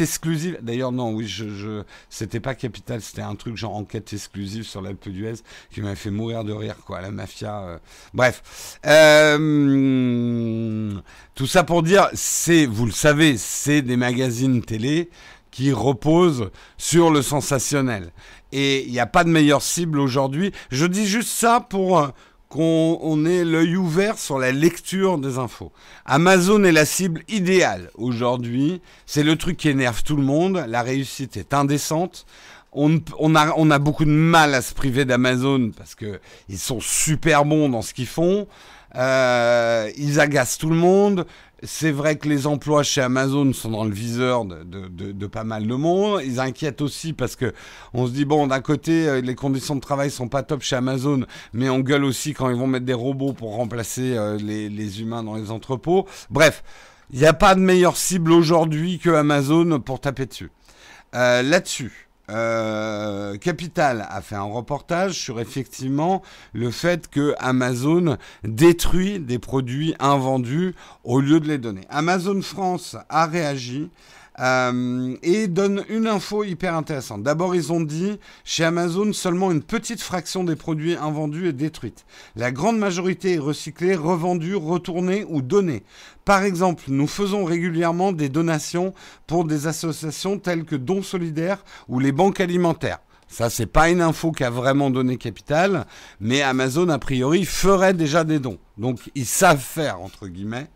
[0.02, 0.58] exclusive.
[0.62, 5.10] D'ailleurs, non, oui, je, c'était pas Capital, c'était un truc genre enquête exclusive sur l'Alpe
[5.10, 5.36] d'Huez
[5.72, 7.02] qui m'avait fait mourir de rire, quoi.
[7.02, 7.60] La mafia.
[7.62, 7.78] Euh.
[8.14, 8.80] Bref.
[8.88, 9.82] Euh...
[11.36, 15.10] Tout ça pour dire, c'est, vous le savez, c'est des magazines télé
[15.52, 18.12] qui reposent sur le sensationnel.
[18.52, 20.52] Et il n'y a pas de meilleure cible aujourd'hui.
[20.72, 22.08] Je dis juste ça pour euh,
[22.52, 25.72] qu'on ait l'œil ouvert sur la lecture des infos.
[26.06, 28.82] Amazon est la cible idéale aujourd'hui.
[29.06, 30.66] C'est le truc qui énerve tout le monde.
[30.68, 32.26] La réussite est indécente.
[32.74, 36.80] On, on, a, on a beaucoup de mal à se priver d'Amazon parce qu'ils sont
[36.82, 38.48] super bons dans ce qu'ils font.
[38.96, 41.26] Euh, ils agacent tout le monde.
[41.64, 45.28] C'est vrai que les emplois chez Amazon sont dans le viseur de, de, de, de,
[45.28, 46.22] pas mal de monde.
[46.26, 47.54] Ils inquiètent aussi parce que
[47.94, 50.76] on se dit bon, d'un côté, euh, les conditions de travail sont pas top chez
[50.76, 54.70] Amazon, mais on gueule aussi quand ils vont mettre des robots pour remplacer euh, les,
[54.70, 56.08] les humains dans les entrepôts.
[56.32, 56.64] Bref,
[57.12, 60.50] il n'y a pas de meilleure cible aujourd'hui que Amazon pour taper dessus.
[61.14, 66.22] Euh, Là-dessus, euh, Capital a fait un reportage sur effectivement
[66.54, 71.82] le fait que Amazon détruit des produits invendus au lieu de les donner.
[71.90, 73.90] Amazon France a réagi
[74.42, 77.24] euh, et donne une info hyper intéressante.
[77.24, 82.06] D'abord, ils ont dit chez Amazon, seulement une petite fraction des produits invendus est détruite.
[82.36, 85.84] La grande majorité est recyclée, revendue, retournée ou donnée.
[86.26, 88.94] Par exemple, nous faisons régulièrement des donations
[89.28, 93.00] pour des associations telles que Dons Solidaires ou les banques alimentaires.
[93.28, 95.86] Ça, c'est pas une info qu'a vraiment donné Capital,
[96.20, 98.58] mais Amazon, a priori, ferait déjà des dons.
[98.78, 100.68] Donc, ils savent faire, entre guillemets.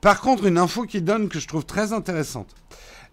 [0.00, 2.54] Par contre, une info qui donne que je trouve très intéressante.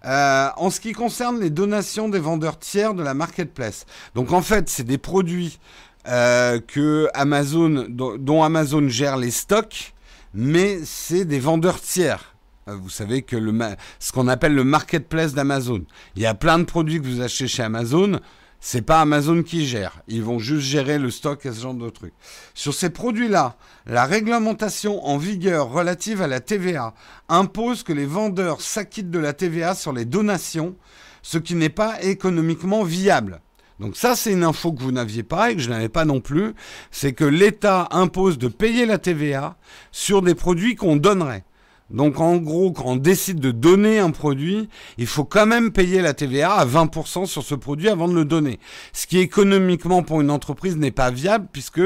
[0.06, 4.42] Euh, en ce qui concerne les donations des vendeurs tiers de la marketplace, donc en
[4.42, 5.60] fait, c'est des produits
[6.08, 9.94] euh, que Amazon, dont, Amazon gère les stocks,
[10.34, 12.36] mais c'est des vendeurs tiers.
[12.70, 13.54] Euh, vous savez que le,
[14.00, 15.84] ce qu'on appelle le marketplace d'Amazon.
[16.16, 18.20] Il y a plein de produits que vous achetez chez Amazon
[18.60, 20.02] c'est pas Amazon qui gère.
[20.08, 22.14] Ils vont juste gérer le stock et ce genre de trucs.
[22.54, 26.94] Sur ces produits-là, la réglementation en vigueur relative à la TVA
[27.30, 30.76] impose que les vendeurs s'acquittent de la TVA sur les donations,
[31.22, 33.42] ce qui n'est pas économiquement viable.
[33.80, 36.20] Donc ça, c'est une info que vous n'aviez pas et que je n'avais pas non
[36.20, 36.54] plus.
[36.90, 39.56] C'est que l'État impose de payer la TVA
[39.92, 41.44] sur des produits qu'on donnerait.
[41.90, 46.02] Donc en gros, quand on décide de donner un produit, il faut quand même payer
[46.02, 48.60] la TVA à 20% sur ce produit avant de le donner.
[48.92, 51.82] Ce qui économiquement pour une entreprise n'est pas viable puisque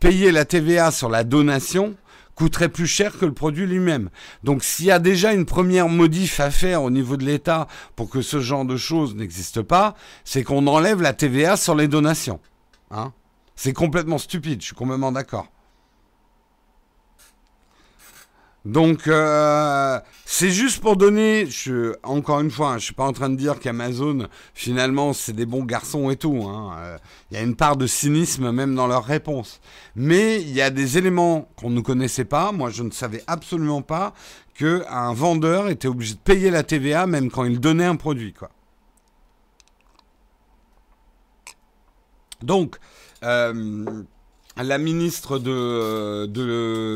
[0.00, 1.94] payer la TVA sur la donation
[2.34, 4.10] coûterait plus cher que le produit lui-même.
[4.44, 8.10] Donc s'il y a déjà une première modif à faire au niveau de l'État pour
[8.10, 12.40] que ce genre de choses n'existe pas, c'est qu'on enlève la TVA sur les donations.
[12.90, 13.12] Hein?
[13.54, 15.46] C'est complètement stupide, je suis complètement d'accord.
[18.66, 21.46] Donc, euh, c'est juste pour donner,
[22.02, 25.34] encore une fois, je hein, je suis pas en train de dire qu'Amazon, finalement, c'est
[25.34, 26.42] des bons garçons et tout.
[26.48, 26.74] Hein.
[26.80, 26.98] Euh,
[27.30, 29.60] il y a une part de cynisme même dans leurs réponses.
[29.94, 32.50] Mais il y a des éléments qu'on ne connaissait pas.
[32.50, 34.14] Moi, je ne savais absolument pas
[34.58, 38.34] qu'un vendeur était obligé de payer la TVA même quand il donnait un produit.
[42.42, 42.78] Donc,
[43.22, 44.02] euh,
[44.62, 46.26] la ministre de,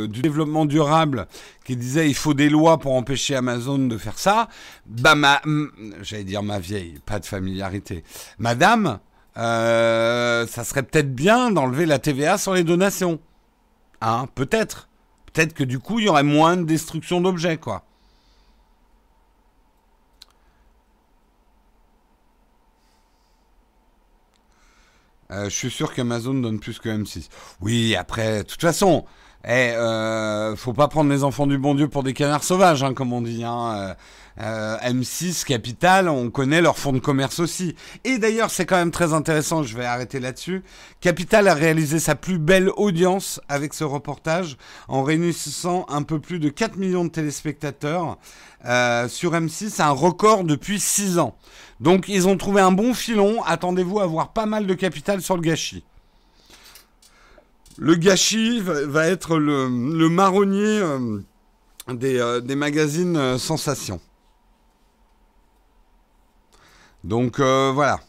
[0.06, 1.26] du développement durable
[1.64, 4.48] qui disait il faut des lois pour empêcher Amazon de faire ça,
[4.86, 5.40] bah ma,
[6.02, 8.02] j'allais dire ma vieille, pas de familiarité,
[8.38, 8.98] Madame,
[9.36, 13.20] euh, ça serait peut-être bien d'enlever la TVA sur les donations,
[14.00, 14.88] hein, peut-être,
[15.32, 17.84] peut-être que du coup il y aurait moins de destruction d'objets quoi.
[25.30, 27.28] Euh, je suis sûr qu'Amazon donne plus que M6.
[27.60, 29.04] Oui, après, de toute façon,
[29.44, 32.94] eh, euh, faut pas prendre les enfants du bon Dieu pour des canards sauvages, hein,
[32.94, 33.44] comme on dit.
[33.44, 33.94] Hein.
[34.40, 37.74] Euh, euh, M6, Capital, on connaît leur fonds de commerce aussi.
[38.05, 40.62] Et d'ailleurs, c'est quand même très intéressant, je vais arrêter là-dessus.
[41.00, 44.57] Capital a réalisé sa plus belle audience avec ce reportage
[44.88, 48.18] en réunissant un peu plus de 4 millions de téléspectateurs
[48.66, 51.37] euh, sur M6, un record depuis 6 ans.
[51.81, 55.37] Donc ils ont trouvé un bon filon, attendez-vous à voir pas mal de capital sur
[55.37, 55.85] le gâchis.
[57.79, 59.68] Le gâchis va, être le,
[60.09, 61.20] marronnier euh,
[61.88, 64.00] des, des, magazines sensations.
[67.04, 68.00] Donc euh, voilà.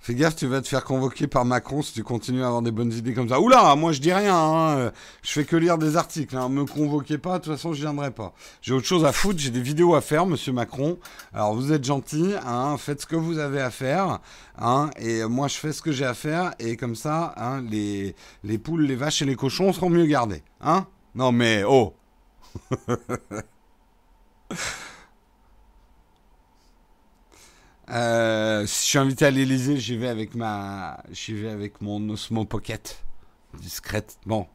[0.00, 2.72] Fais gaffe, tu vas te faire convoquer par Macron si tu continues à avoir des
[2.72, 3.40] bonnes idées comme ça.
[3.40, 4.90] Oula, moi je dis rien, hein.
[5.22, 6.36] je fais que lire des articles.
[6.36, 6.48] Hein.
[6.48, 8.34] Me convoquez pas, de toute façon je viendrai pas.
[8.62, 10.98] J'ai autre chose à foutre, j'ai des vidéos à faire, monsieur Macron.
[11.32, 14.18] Alors vous êtes gentil, hein, faites ce que vous avez à faire,
[14.98, 17.36] et moi je fais ce que j'ai à faire, et comme ça,
[17.70, 20.42] les, les poules, les vaches et les cochons seront mieux gardés.
[21.14, 21.94] Non mais, oh
[27.90, 32.08] Euh, si je suis invité à l'Elysée, j'y vais avec ma, j'y vais avec mon
[32.10, 33.02] Osmo Pocket,
[33.60, 34.18] discrète.
[34.24, 34.46] Bon,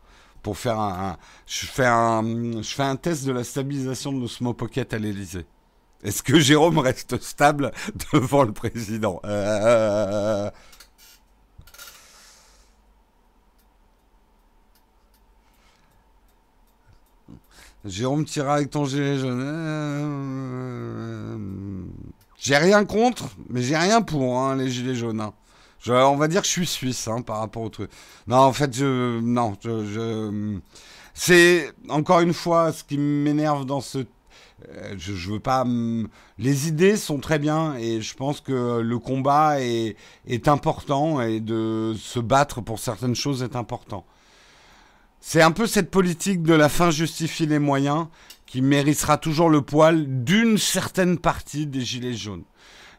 [0.41, 2.23] pour faire un, je fais un,
[2.61, 5.45] je fais un test de la stabilisation de l'Osmo Pocket à l'Elysée.
[6.03, 7.71] Est-ce que Jérôme reste stable
[8.13, 9.19] devant le président?
[9.25, 10.49] Euh,
[17.87, 19.41] Jérôme tira avec ton gilet jaune.
[19.43, 21.37] Euh,
[22.37, 25.21] j'ai rien contre, mais j'ai rien pour hein, les gilets jaunes.
[25.21, 25.33] Hein.
[25.87, 27.89] on va dire que je suis suisse hein, par rapport au truc.
[28.27, 29.57] Non, en fait, je, non,
[31.13, 33.99] c'est encore une fois ce qui m'énerve dans ce.
[34.69, 35.65] Euh, je, veux pas.
[36.37, 41.95] Les idées sont très bien et je pense que le combat est important et de
[41.97, 44.05] se battre pour certaines choses est important.
[45.19, 48.07] C'est un peu cette politique de la fin justifie les moyens
[48.45, 52.45] qui méritera toujours le poil d'une certaine partie des gilets jaunes.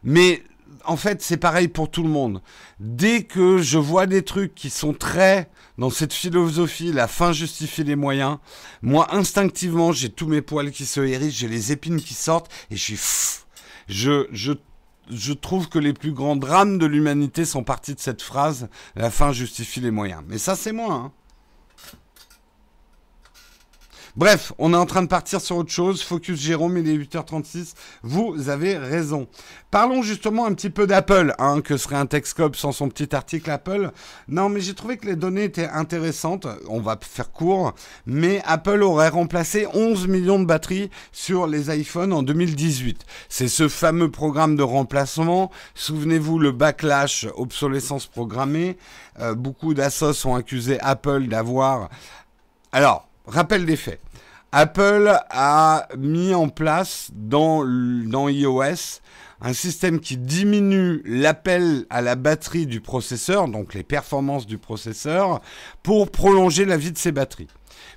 [0.03, 0.43] Mais
[0.85, 2.43] en fait, c'est pareil pour tout le monde.
[2.81, 7.85] Dès que je vois des trucs qui sont très dans cette philosophie, la fin justifie
[7.85, 8.39] les moyens,
[8.83, 12.77] moi, instinctivement, j'ai tous mes poils qui se hérissent, j'ai les épines qui sortent, et
[12.77, 12.99] je suis...
[13.89, 14.53] Je, je,
[15.11, 19.11] je trouve que les plus grands drames de l'humanité sont partis de cette phrase, la
[19.11, 20.23] fin justifie les moyens.
[20.29, 20.93] Mais ça, c'est moi.
[20.93, 21.13] Hein.
[24.19, 26.03] Bref, on est en train de partir sur autre chose.
[26.03, 27.75] Focus Jérôme, il est 8h36.
[28.03, 29.29] Vous avez raison.
[29.71, 33.49] Parlons justement un petit peu d'Apple, hein, que serait un Texcope sans son petit article
[33.49, 33.93] Apple.
[34.27, 36.49] Non, mais j'ai trouvé que les données étaient intéressantes.
[36.69, 37.77] On va faire court.
[38.07, 43.07] Mais Apple aurait remplacé 11 millions de batteries sur les iPhones en 2018.
[43.29, 45.53] C'est ce fameux programme de remplacement.
[45.77, 48.79] Souvenez-vous, le backlash obsolescence programmée.
[49.21, 51.89] Euh, beaucoup d'assos ont accusé Apple d'avoir...
[52.73, 54.01] Alors, rappel des faits.
[54.53, 59.01] Apple a mis en place dans, iOS
[59.41, 65.41] un système qui diminue l'appel à la batterie du processeur, donc les performances du processeur,
[65.83, 67.47] pour prolonger la vie de ses batteries.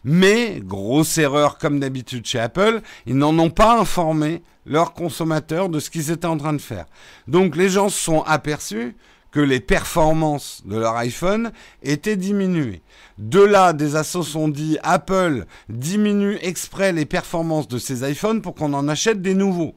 [0.04, 5.80] Mais, grosse erreur comme d'habitude chez Apple, ils n'en ont pas informé leurs consommateurs de
[5.80, 6.86] ce qu'ils étaient en train de faire.
[7.28, 8.96] Donc les gens se sont aperçus
[9.32, 11.52] que les performances de leur iPhone
[11.84, 12.82] étaient diminuées.
[13.18, 18.56] De là, des assos ont dit Apple diminue exprès les performances de ses iPhones pour
[18.56, 19.76] qu'on en achète des nouveaux.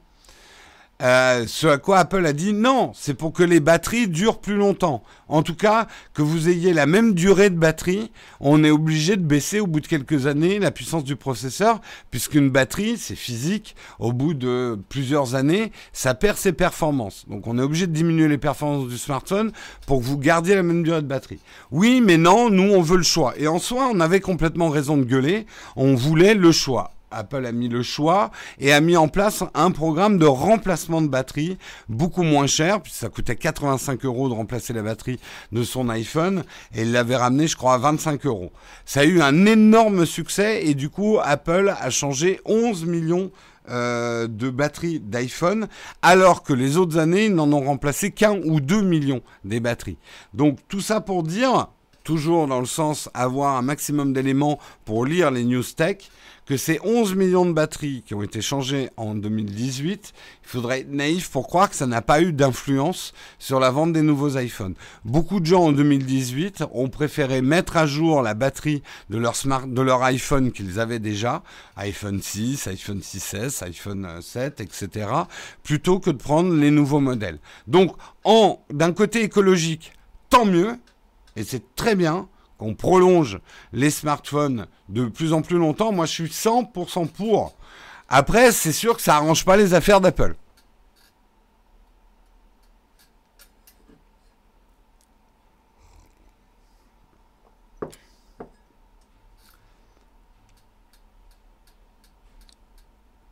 [1.03, 4.55] Euh, ce à quoi Apple a dit non, c'est pour que les batteries durent plus
[4.55, 5.03] longtemps.
[5.27, 9.23] En tout cas, que vous ayez la même durée de batterie, on est obligé de
[9.23, 11.81] baisser au bout de quelques années la puissance du processeur,
[12.13, 17.25] puisqu'une batterie, c'est physique, au bout de plusieurs années, ça perd ses performances.
[17.29, 19.51] Donc on est obligé de diminuer les performances du smartphone
[19.87, 21.41] pour que vous gardiez la même durée de batterie.
[21.73, 23.35] Oui, mais non, nous on veut le choix.
[23.37, 26.93] Et en soi, on avait complètement raison de gueuler, on voulait le choix.
[27.15, 31.09] Apple a mis le choix et a mis en place un programme de remplacement de
[31.09, 31.59] batterie
[31.89, 35.21] beaucoup moins cher, puisque ça coûtait 85 euros de remplacer la batterie
[35.53, 36.45] de son iPhone
[36.75, 38.53] et il l'avait ramené, je crois, à 25 euros.
[38.85, 43.31] Ça a eu un énorme succès et du coup, Apple a changé 11 millions
[43.71, 45.69] euh, de batteries d'iPhone,
[46.03, 49.97] alors que les autres années, ils n'en ont remplacé qu'un ou deux millions des batteries.
[50.35, 51.69] Donc tout ça pour dire,
[52.03, 55.97] toujours dans le sens avoir un maximum d'éléments pour lire les news tech,
[56.47, 60.91] que ces 11 millions de batteries qui ont été changées en 2018, il faudrait être
[60.91, 64.75] naïf pour croire que ça n'a pas eu d'influence sur la vente des nouveaux iPhones.
[65.05, 69.35] Beaucoup de gens en 2018 ont préféré mettre à jour la batterie de leur,
[69.67, 71.43] de leur iPhone qu'ils avaient déjà,
[71.77, 75.09] iPhone 6, iPhone 6S, iPhone 7, etc.,
[75.63, 77.39] plutôt que de prendre les nouveaux modèles.
[77.67, 77.97] Donc,
[78.71, 79.93] d'un côté écologique,
[80.29, 80.77] tant mieux,
[81.37, 82.29] et c'est très bien,
[82.59, 83.41] qu'on prolonge
[83.73, 87.57] les smartphones de plus en plus longtemps, moi je suis 100% pour.
[88.09, 90.37] Après, c'est sûr que ça arrange pas les affaires d'Apple.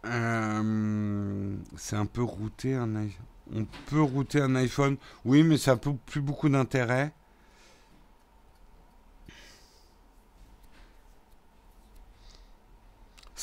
[0.04, 3.26] Euh, c'est un peu routé un iPhone.
[3.54, 7.12] On peut router un iPhone, oui, mais ça n'a plus beaucoup d'intérêt.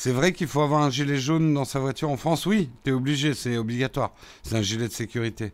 [0.02, 2.46] C'est vrai qu'il faut avoir un gilet jaune dans sa voiture en France?
[2.46, 4.12] Oui, tu es obligé, c'est obligatoire.
[4.42, 5.52] C'est un gilet de sécurité.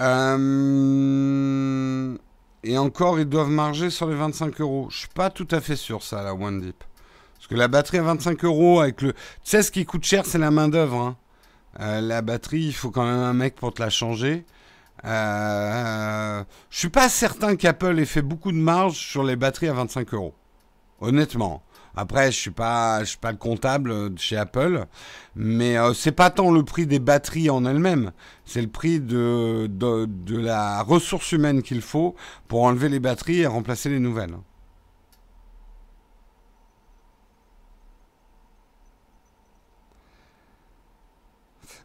[0.00, 0.56] Euh,
[2.64, 4.88] et encore, ils doivent marger sur les 25 euros.
[4.90, 6.82] Je suis pas tout à fait sûr, ça, la One Deep.
[7.34, 9.12] Parce que la batterie à 25 euros avec le.
[9.12, 10.96] Tu sais, ce qui coûte cher, c'est la main-d'œuvre.
[10.96, 11.18] Hein.
[11.80, 14.44] Euh, la batterie, il faut quand même un mec pour te la changer.
[15.04, 19.74] Euh, je suis pas certain qu'Apple ait fait beaucoup de marge sur les batteries à
[19.74, 20.34] 25 euros.
[21.00, 21.62] Honnêtement.
[21.98, 24.84] Après, je suis pas, suis pas le comptable chez Apple,
[25.34, 28.12] mais euh, c'est pas tant le prix des batteries en elles-mêmes,
[28.44, 32.14] c'est le prix de, de la ressource humaine qu'il faut
[32.48, 34.36] pour enlever les batteries et remplacer les nouvelles.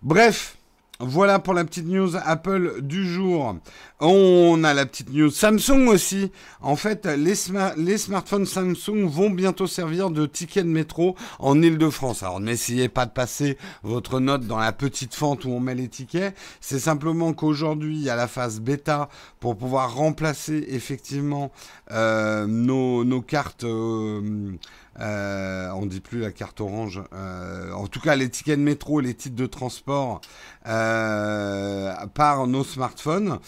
[0.04, 0.58] Bref,
[1.00, 3.56] voilà pour la petite news Apple du jour.
[4.00, 6.32] On a la petite news Samsung aussi.
[6.60, 12.24] En fait, les, smartphones Samsung vont bientôt servir de ticket de métro en Ile-de-France.
[12.24, 15.88] Alors n'essayez pas de passer votre note dans la petite fente où on met les
[15.88, 16.36] tickets.
[16.62, 19.08] C'est simplement qu'aujourd'hui, il y a la phase bêta
[19.40, 21.52] pour pouvoir remplacer effectivement
[21.92, 23.66] euh, nos, cartes.
[23.66, 24.52] Euh,
[25.00, 27.02] Euh, on dit plus la carte orange.
[27.14, 30.22] Euh, en tout cas, les tickets de métro, les titres de transport
[30.68, 33.40] euh, par nos smartphones.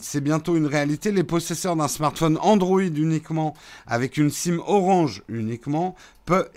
[0.00, 1.12] c'est bientôt une réalité.
[1.12, 3.54] Les possesseurs d'un smartphone Android uniquement,
[3.86, 5.94] avec une SIM orange uniquement,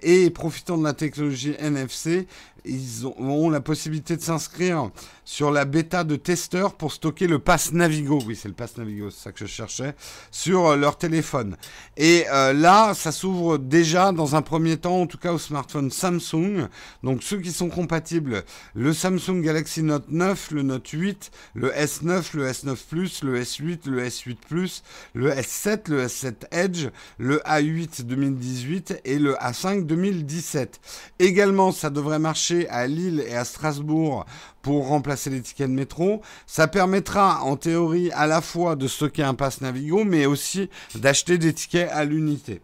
[0.01, 2.27] et profitant de la technologie NFC,
[2.63, 4.91] ils ont, la possibilité de s'inscrire
[5.25, 8.21] sur la bêta de testeurs pour stocker le pass Navigo.
[8.27, 9.95] Oui, c'est le pass Navigo, c'est ça que je cherchais,
[10.29, 11.57] sur euh, leur téléphone.
[11.97, 15.89] Et euh, là, ça s'ouvre déjà dans un premier temps, en tout cas au smartphone
[15.89, 16.67] Samsung.
[17.01, 18.43] Donc ceux qui sont compatibles,
[18.75, 23.89] le Samsung Galaxy Note 9, le Note 8, le S9, le S9 Plus, le S8,
[23.89, 24.83] le S8 Plus,
[25.13, 26.87] le S7, le S7 Edge,
[27.17, 30.79] le A8 2018 et le A5 2017.
[31.19, 34.25] Également, ça devrait marcher à Lille et à Strasbourg
[34.61, 36.21] pour remplacer les tickets de métro.
[36.45, 41.37] Ça permettra en théorie à la fois de stocker un pass Navigo, mais aussi d'acheter
[41.37, 42.61] des tickets à l'unité.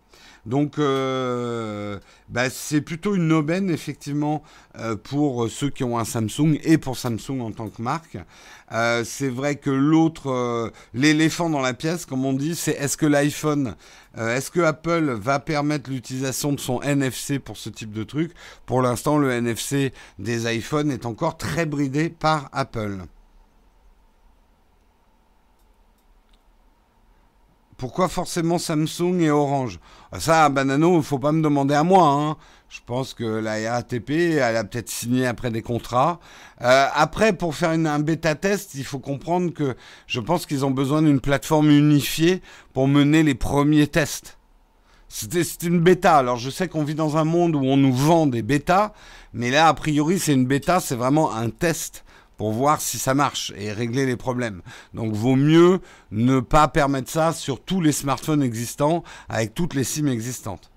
[0.47, 4.43] Donc, euh, bah, c'est plutôt une aubaine, effectivement,
[4.79, 8.17] euh, pour ceux qui ont un Samsung et pour Samsung en tant que marque.
[8.71, 13.05] Euh, c'est vrai que l'autre, l'éléphant dans la pièce, comme on dit, c'est est-ce que
[13.05, 13.75] l'iPhone,
[14.17, 18.31] est-ce que Apple va permettre l'utilisation de son NFC pour ce type de truc?
[18.65, 22.99] Pour l'instant, le NFC des iPhones est encore très bridé par Apple.
[27.77, 29.79] Pourquoi forcément Samsung et Orange?
[30.17, 32.07] Ça, Banano, il faut pas me demander à moi.
[32.07, 32.37] Hein.
[32.69, 36.19] Je pense que la RATP, elle a peut-être signé après des contrats.
[36.63, 39.75] Euh, après, pour faire un bêta test, il faut comprendre que
[40.07, 42.41] je pense qu'ils ont besoin d'une plateforme unifiée
[42.73, 44.39] pour mener les premiers tests.
[45.07, 46.17] C'est une bêta.
[46.17, 48.91] Alors, je sais qu'on vit dans un monde où on nous vend des bêtas,
[49.33, 52.03] mais là, a priori, c'est une bêta, c'est vraiment un test
[52.37, 54.61] pour voir si ça marche et régler les problèmes.
[54.93, 55.79] Donc vaut mieux
[56.11, 60.71] ne pas permettre ça sur tous les smartphones existants avec toutes les SIM existantes.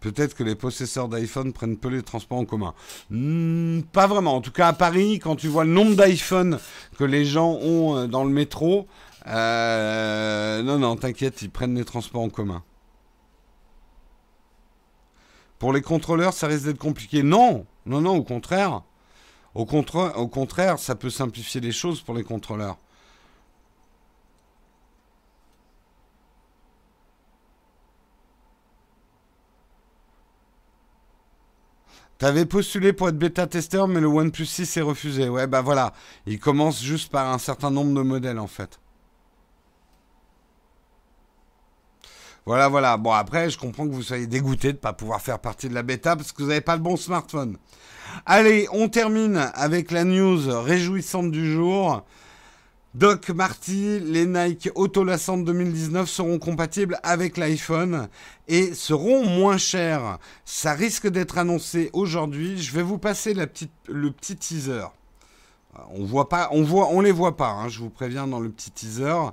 [0.00, 2.72] Peut-être que les possesseurs d'iPhone prennent peu les transports en commun.
[3.10, 4.36] Hmm, pas vraiment.
[4.36, 6.58] En tout cas, à Paris, quand tu vois le nombre d'iPhone
[6.96, 8.86] que les gens ont euh, dans le métro,
[9.26, 12.62] euh, non, non, t'inquiète, ils prennent les transports en commun.
[15.58, 17.22] Pour les contrôleurs, ça risque d'être compliqué.
[17.22, 18.82] Non, non, non, au contraire.
[19.54, 22.78] Au, contraire, ça peut simplifier les choses pour les contrôleurs.
[32.18, 35.28] T'avais postulé pour être bêta-testeur, mais le OnePlus 6 est refusé.
[35.28, 35.92] Ouais, bah voilà.
[36.26, 38.80] Il commence juste par un certain nombre de modèles, en fait.
[42.48, 42.96] Voilà, voilà.
[42.96, 45.74] Bon, après, je comprends que vous soyez dégoûté de ne pas pouvoir faire partie de
[45.74, 47.58] la bêta parce que vous n'avez pas le bon smartphone.
[48.24, 52.06] Allez, on termine avec la news réjouissante du jour.
[52.94, 58.08] Doc Marty, les Nike Autolassant 2019 seront compatibles avec l'iPhone
[58.48, 60.16] et seront moins chers.
[60.46, 62.56] Ça risque d'être annoncé aujourd'hui.
[62.56, 63.46] Je vais vous passer le
[64.10, 64.86] petit teaser.
[65.90, 67.50] On voit pas, on voit, les voit pas.
[67.50, 69.32] Hein, je vous préviens dans le petit teaser.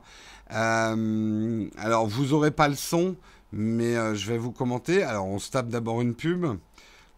[0.55, 3.15] Euh, alors, vous aurez pas le son,
[3.51, 5.03] mais euh, je vais vous commenter.
[5.03, 6.45] Alors, on se tape d'abord une pub.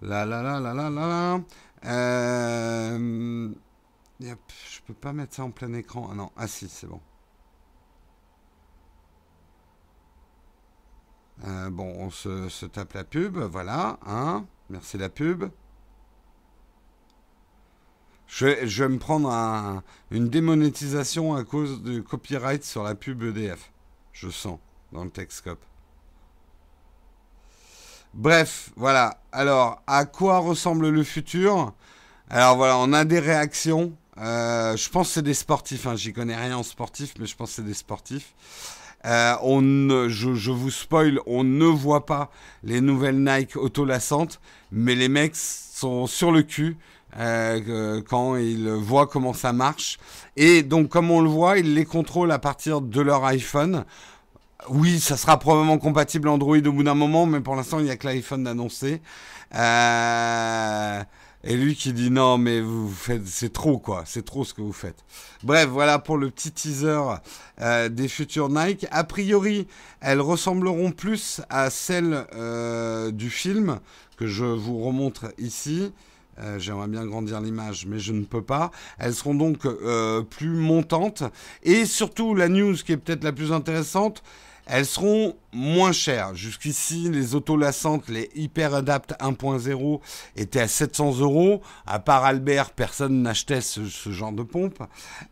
[0.02, 1.40] La la la la la la.
[1.86, 3.50] Euh,
[4.20, 6.10] je peux pas mettre ça en plein écran.
[6.12, 7.02] Ah non, ah si, c'est bon.
[11.46, 14.00] Euh, bon, on se, se, tape la pub, voilà.
[14.06, 15.46] Hein Merci la pub.
[18.28, 23.72] Je vais, me prendre une démonétisation à cause du copyright sur la pub EDF.
[24.12, 24.60] Je sens
[24.92, 25.64] dans le Texcope.
[28.14, 29.22] Bref, voilà.
[29.32, 31.74] Alors, à quoi ressemble le futur?
[32.30, 33.94] Alors voilà, on a des réactions.
[34.18, 35.88] Euh, je pense que c'est des sportifs.
[35.88, 35.96] Hein.
[35.96, 38.34] J'y connais rien en sportif, mais je pense que c'est des sportifs.
[39.06, 39.62] Euh, on
[40.10, 42.32] je, je, vous spoil, on ne voit pas
[42.64, 46.78] les nouvelles Nike autolassantes, mais les mecs sont sur le cul.
[47.16, 49.98] Euh, quand ils voient comment ça marche.
[50.36, 53.86] Et donc, comme on le voit, ils les contrôlent à partir de leur iPhone.
[54.70, 57.92] Oui, ça sera probablement compatible Android au bout d'un moment, mais pour l'instant, il n'y
[57.92, 59.02] a que l'iPhone d'annoncer.
[59.56, 61.04] Euh,
[61.44, 64.62] et lui qui dit non, mais vous faites, c'est trop quoi, c'est trop ce que
[64.62, 65.04] vous faites.
[65.44, 67.02] Bref, voilà pour le petit teaser
[67.62, 68.86] euh, des futures Nike.
[68.92, 69.68] A priori,
[70.02, 72.26] elles ressembleront plus à celles
[73.14, 73.80] du film
[74.18, 75.94] que je vous remontre ici.
[76.40, 78.72] Euh, j'aimerais bien grandir l'image, mais je ne peux pas.
[79.00, 81.24] Elles seront donc euh, plus montantes.
[81.64, 84.24] Et surtout, la news qui est peut-être la plus intéressante,
[84.70, 86.36] elles seront moins chères.
[86.36, 90.00] Jusqu'ici, les autolassantes, les Hyper Adapt 1.0
[90.36, 91.62] étaient à 700 euros.
[91.86, 93.82] À part Albert, personne n'achetait ce,
[94.12, 94.84] genre de pompe.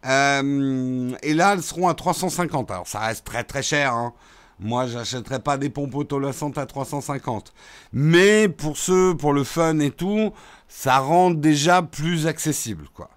[0.05, 2.71] Euh, et là, elles seront à 350.
[2.71, 3.93] Alors, ça reste très très cher.
[3.93, 4.13] Hein.
[4.59, 7.53] Moi, j'achèterais pas des pompes autolassantes à 350.
[7.91, 10.31] Mais pour ceux, pour le fun et tout,
[10.67, 13.09] ça rend déjà plus accessible, quoi.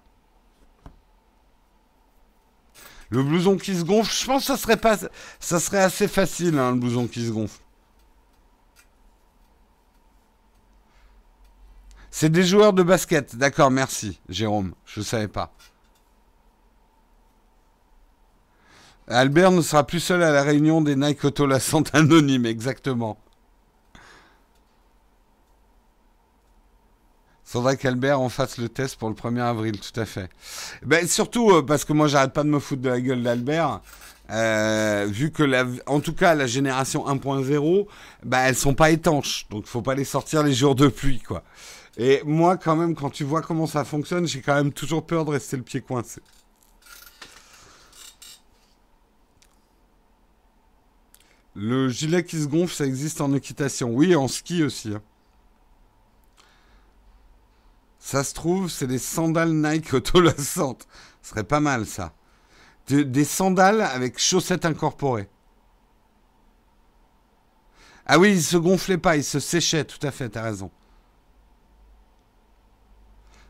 [3.09, 4.97] Le blouson qui se gonfle, je pense que ça serait, pas,
[5.39, 7.59] ça serait assez facile, hein, le blouson qui se gonfle.
[12.11, 13.35] C'est des joueurs de basket.
[13.35, 14.73] D'accord, merci, Jérôme.
[14.85, 15.53] Je ne savais pas.
[19.09, 23.17] Albert ne sera plus seul à la réunion des Nike Autolassantes anonymes, exactement.
[27.43, 30.29] Faudrait qu'Albert en fasse le test pour le 1er avril, tout à fait.
[30.83, 33.81] Ben, surtout euh, parce que moi, j'arrête pas de me foutre de la gueule d'Albert.
[34.29, 37.87] Euh, vu que, la, en tout cas, la génération 1.0,
[38.23, 39.47] ben, elles sont pas étanches.
[39.49, 41.41] Donc, faut pas les sortir les jours de pluie, quoi.
[41.97, 45.25] Et moi, quand même, quand tu vois comment ça fonctionne, j'ai quand même toujours peur
[45.25, 46.21] de rester le pied coincé.
[51.55, 53.91] Le gilet qui se gonfle, ça existe en équitation.
[53.91, 54.93] Oui, en ski aussi.
[54.93, 55.01] Hein.
[57.99, 60.87] Ça se trouve, c'est des sandales Nike autolassantes.
[61.21, 62.13] Ce serait pas mal, ça.
[62.87, 65.29] des sandales avec chaussettes incorporées.
[68.05, 70.71] Ah oui, il se gonflait pas, il se séchait, tout à fait, t'as raison.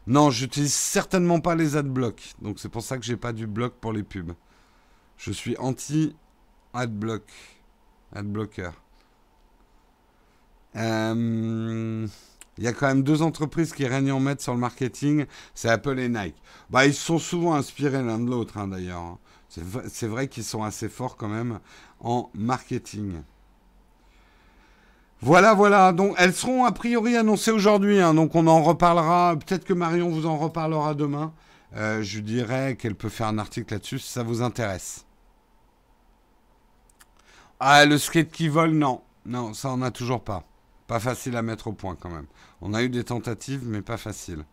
[0.05, 2.33] Non, j'utilise certainement pas les adblock.
[2.41, 4.33] Donc c'est pour ça que j'ai pas du bloc pour les pubs.
[5.17, 6.15] Je suis anti
[6.73, 7.23] adblock.
[8.13, 8.71] Adblocker.
[10.75, 12.07] Euh...
[12.59, 15.69] Il y a quand même deux entreprises qui règnent en maître sur le marketing, c'est
[15.69, 16.35] Apple et Nike.
[16.69, 18.99] Bah, ils sont souvent inspirés l'un de l'autre, hein, d'ailleurs.
[18.99, 19.17] Hein.
[19.47, 21.59] C'est vrai qu'ils sont assez forts quand même
[22.01, 23.21] en marketing.
[25.21, 25.93] Voilà, voilà.
[25.93, 28.01] Donc, elles seront a priori annoncées aujourd'hui.
[28.01, 28.13] Hein.
[28.13, 29.37] donc, on en reparlera.
[29.37, 31.31] Peut-être que Marion vous en reparlera demain.
[31.77, 35.05] Euh, je dirais qu'elle peut faire un article là-dessus si ça vous intéresse.
[37.59, 39.01] Ah, le skate qui vole, non.
[39.25, 40.43] Non, ça, on n'a toujours pas.
[40.87, 42.25] Pas facile à mettre au point quand même.
[42.61, 44.45] On a eu des tentatives, mais pas facile.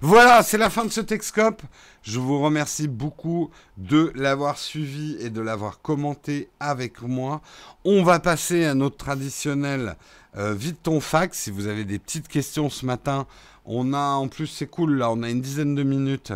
[0.00, 1.62] Voilà, c'est la fin de ce Texcope.
[2.02, 7.42] Je vous remercie beaucoup de l'avoir suivi et de l'avoir commenté avec moi.
[7.84, 9.96] On va passer à notre traditionnel
[10.36, 11.38] euh, ton fax.
[11.38, 13.26] Si vous avez des petites questions ce matin,
[13.68, 16.32] on a, en plus, c'est cool, là, on a une dizaine de minutes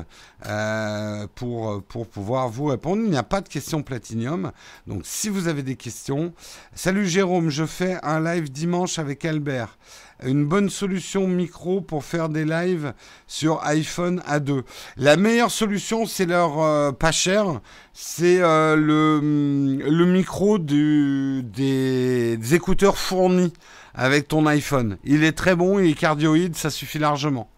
[0.46, 3.02] euh, pour, pouvoir vous répondre.
[3.04, 4.52] Il n'y a pas de questions platinium.
[4.86, 6.34] Donc, si vous avez des questions,
[6.74, 9.78] salut Jérôme, je fais un live dimanche avec Albert.
[10.24, 12.92] Une bonne solution micro pour faire des lives
[13.26, 14.62] sur iPhone A2.
[14.98, 17.60] La meilleure solution, c'est leur euh, pas cher,
[17.94, 23.54] c'est euh, le, micro des écouteurs fournis
[23.94, 24.98] avec ton iPhone.
[25.04, 27.50] Il est très bon, il est cardioïde, ça suffit largement.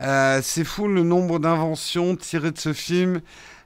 [0.00, 3.20] Euh, c'est fou le nombre d'inventions tirées de ce film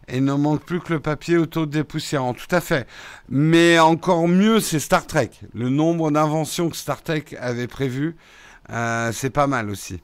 [0.09, 2.35] et ne manque plus que le papier auto-dépoussiérant.
[2.35, 2.87] Tout à fait.
[3.29, 5.31] Mais encore mieux, c'est Star Trek.
[5.55, 8.17] Le nombre d'inventions que Star Trek avait prévu,
[8.71, 10.01] euh, c'est pas mal aussi.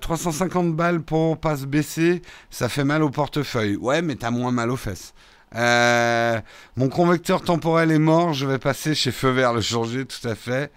[0.00, 2.20] 350 euh, balles pour passe baisser,
[2.50, 3.76] ça fait mal au portefeuille.
[3.76, 5.14] Ouais, mais t'as moins mal aux fesses.
[5.54, 6.40] Euh,
[6.76, 10.34] mon convecteur temporel est mort, je vais passer chez Feu Vert le jour tout à
[10.34, 10.72] fait.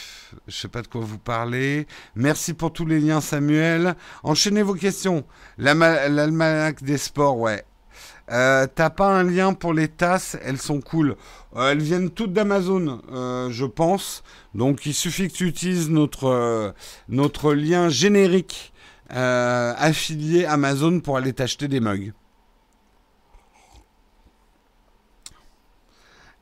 [0.47, 1.85] Je sais pas de quoi vous parlez.
[2.15, 3.95] Merci pour tous les liens, Samuel.
[4.23, 5.25] Enchaînez vos questions.
[5.57, 7.63] L'almanach des sports, ouais.
[8.31, 11.15] Euh, t'as pas un lien pour les tasses Elles sont cool.
[11.55, 14.23] Euh, elles viennent toutes d'Amazon, euh, je pense.
[14.55, 16.73] Donc il suffit que tu utilises notre,
[17.09, 18.73] notre lien générique
[19.09, 22.13] affilié Amazon pour aller t'acheter des mugs.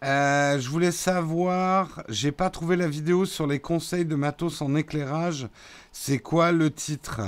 [0.04, 5.48] Je voulais savoir, j'ai pas trouvé la vidéo sur les conseils de matos en éclairage.
[5.92, 7.22] C'est quoi le titre?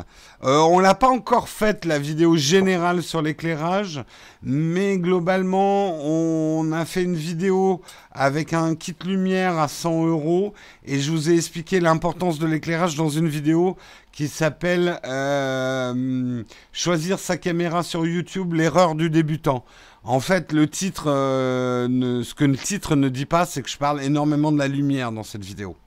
[0.43, 4.03] Euh, On l'a pas encore faite la vidéo générale sur l'éclairage,
[4.41, 10.53] mais globalement on a fait une vidéo avec un kit lumière à 100 euros
[10.85, 13.75] et je vous ai expliqué l'importance de l'éclairage dans une vidéo
[14.13, 19.65] qui s'appelle euh, Choisir sa caméra sur YouTube, l'erreur du débutant.
[20.05, 23.77] En fait, le titre, euh, ce que le titre ne dit pas, c'est que je
[23.77, 25.77] parle énormément de la lumière dans cette vidéo.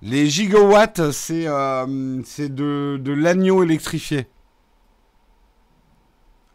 [0.00, 1.86] Les gigawatts, c'est euh,
[2.38, 4.26] de, l'agneau électrifié.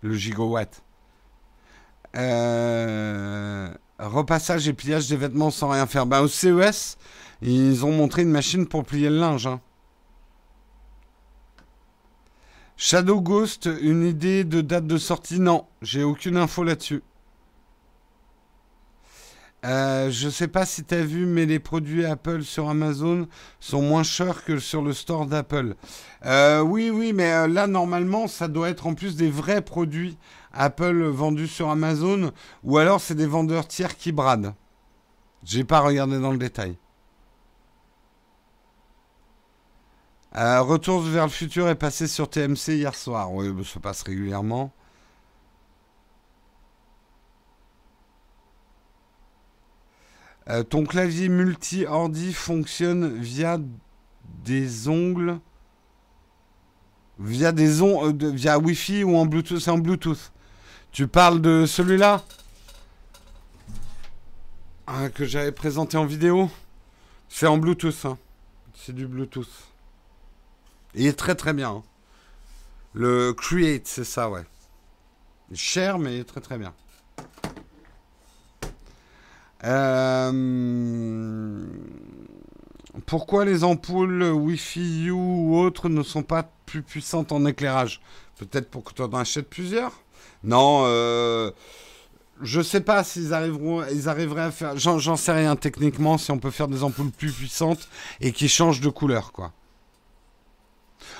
[0.01, 0.81] Le gigawatt.
[2.15, 6.07] Euh, repassage et pliage des vêtements sans rien faire.
[6.07, 6.97] Ben, au CES,
[7.43, 9.45] ils ont montré une machine pour plier le linge.
[9.45, 9.61] Hein.
[12.77, 15.39] Shadow Ghost, une idée de date de sortie?
[15.39, 17.03] Non, j'ai aucune info là-dessus.
[19.63, 23.27] Euh, je sais pas si tu as vu, mais les produits Apple sur Amazon
[23.61, 25.75] sont moins chers que sur le store d'Apple.
[26.25, 30.17] Euh, oui, oui, mais euh, là, normalement, ça doit être en plus des vrais produits
[30.53, 32.31] Apple vendus sur Amazon,
[32.63, 34.53] ou alors c'est des vendeurs tiers qui bradent.
[35.43, 36.77] J'ai pas regardé dans le détail.
[40.35, 43.31] Retour vers le futur est passé sur TMC hier soir.
[43.31, 44.73] Oui, ça passe régulièrement.
[50.47, 53.57] Euh, ton clavier multi-ordi fonctionne via
[54.43, 55.39] des ongles.
[57.17, 58.23] Via des ongles.
[58.23, 60.31] Euh, via Wi-Fi ou en Bluetooth C'est en Bluetooth.
[60.91, 62.23] Tu parles de celui-là
[64.85, 66.49] ah, Que j'avais présenté en vidéo?
[67.27, 68.05] C'est en Bluetooth.
[68.05, 68.17] Hein.
[68.75, 69.64] C'est du Bluetooth.
[70.95, 71.69] Il est très très bien.
[71.69, 71.83] Hein.
[72.93, 74.45] Le Create, c'est ça, ouais.
[75.53, 76.73] Cher, mais très très bien.
[79.63, 80.31] Euh,
[83.05, 88.01] pourquoi les ampoules Wi-Fi U ou autres ne sont pas plus puissantes en éclairage?
[88.37, 90.01] Peut-être pour que tu en achètes plusieurs?
[90.43, 91.51] Non, euh,
[92.41, 94.77] je sais pas s'ils arriveront, ils arriveraient à faire.
[94.77, 97.87] J'en sais rien techniquement si on peut faire des ampoules plus puissantes
[98.21, 99.51] et qui changent de couleur, quoi.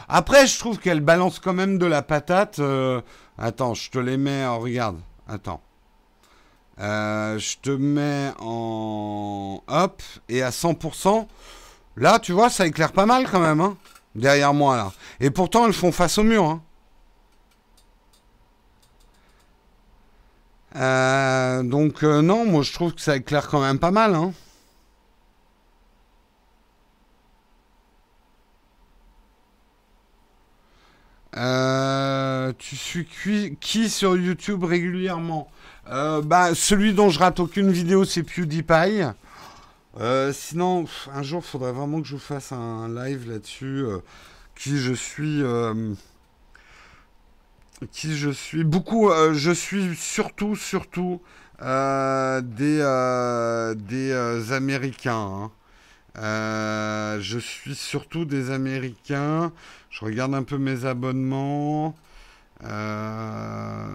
[0.08, 2.60] Après, je trouve qu'elles balancent quand même de la patate.
[2.60, 3.02] Euh,
[3.38, 4.46] attends, je te les mets.
[4.48, 5.62] regarde, attends.
[6.80, 11.28] Euh, je te mets en hop et à 100%.
[11.98, 13.78] Là, tu vois, ça éclaire pas mal quand même, hein,
[14.16, 14.92] derrière moi là.
[15.22, 16.44] Et pourtant, elles font face au mur.
[16.44, 16.62] Hein.
[20.76, 24.14] Euh, donc non, moi je trouve que ça éclaire quand même pas mal.
[24.14, 24.34] Hein.
[31.36, 33.06] Tu suis
[33.60, 35.50] qui sur YouTube régulièrement?
[35.88, 39.04] Euh, bah, celui dont je rate aucune vidéo, c'est PewDiePie.
[40.00, 43.84] Euh, sinon, un jour, il faudrait vraiment que je vous fasse un live là-dessus.
[43.86, 44.00] Euh,
[44.56, 45.44] qui je suis.
[47.92, 48.64] qui je suis.
[48.64, 49.12] Beaucoup.
[49.34, 51.22] je suis surtout, surtout
[51.60, 52.46] des,
[53.76, 55.52] des Américains.
[56.16, 57.18] Hein.
[57.20, 59.52] je suis surtout des Américains.
[59.96, 61.96] Je regarde un peu mes abonnements.
[62.66, 63.88] Euh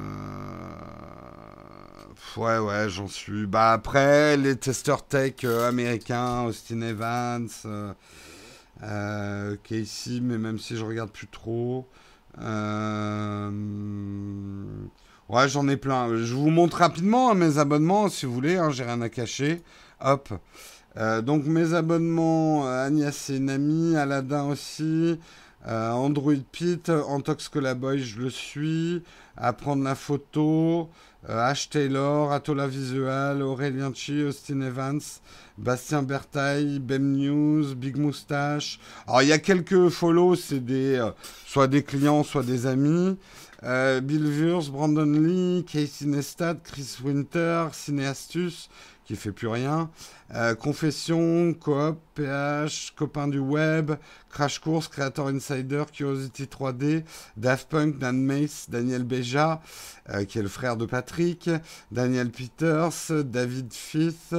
[2.38, 3.46] ouais, ouais, j'en suis.
[3.46, 7.92] Bah après, les testeurs tech euh, américains, Austin Evans, euh,
[8.82, 11.86] euh, Casey, mais même si je regarde plus trop.
[15.28, 16.16] Ouais, j'en ai plein.
[16.16, 18.56] Je vous montre rapidement hein, mes abonnements, si vous voulez.
[18.56, 19.62] Hein, J'ai rien à cacher.
[20.00, 20.30] Hop.
[21.22, 25.18] donc mes abonnements, Agnès et Nami, Aladdin aussi.
[25.66, 29.02] Android Pit, Antox Colaboy, je le suis.
[29.36, 30.88] Apprendre la photo.
[31.28, 31.68] H.
[31.68, 35.20] Taylor, Atola Visual, Aurélien Chi, Austin Evans,
[35.58, 38.80] Bastien Bertaille, Bem News, Big Moustache.
[39.06, 41.10] Alors il y a quelques follow, c'est des euh,
[41.46, 43.18] soit des clients, soit des amis.
[43.64, 48.70] Euh, Bill Wurz, Brandon Lee, Casey Nestat, Chris Winter, Cineastus,
[49.10, 49.90] qui fait plus rien.
[50.36, 53.90] Euh, Confession, Coop, PH, Copain du Web,
[54.30, 57.02] Crash Course, Creator Insider, Curiosity 3D,
[57.36, 59.62] Daft Punk, Dan Mace, Daniel Beja,
[60.10, 61.50] euh, qui est le frère de Patrick,
[61.90, 64.32] Daniel Peters, David Fith,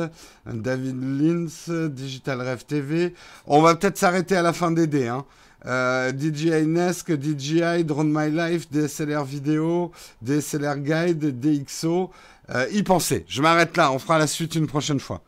[0.46, 3.14] David Lins, Digital Rev TV.
[3.48, 5.10] On va peut-être s'arrêter à la fin des dés.
[5.10, 5.26] Hein.
[5.66, 9.92] Euh, DJI Nesk, DJI, Drone My Life, DSLR Vidéo,
[10.22, 12.12] DSLR Guide, DxO.
[12.50, 13.26] Euh, y penser.
[13.28, 13.92] Je m'arrête là.
[13.92, 15.22] On fera la suite une prochaine fois.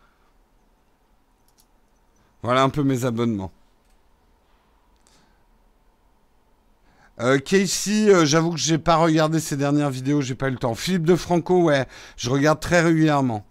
[2.41, 3.51] Voilà un peu mes abonnements.
[7.21, 10.73] Euh, Casey, j'avoue que j'ai pas regardé ses dernières vidéos, j'ai pas eu le temps.
[10.73, 11.85] Philippe de Franco, ouais,
[12.17, 13.45] je regarde très régulièrement.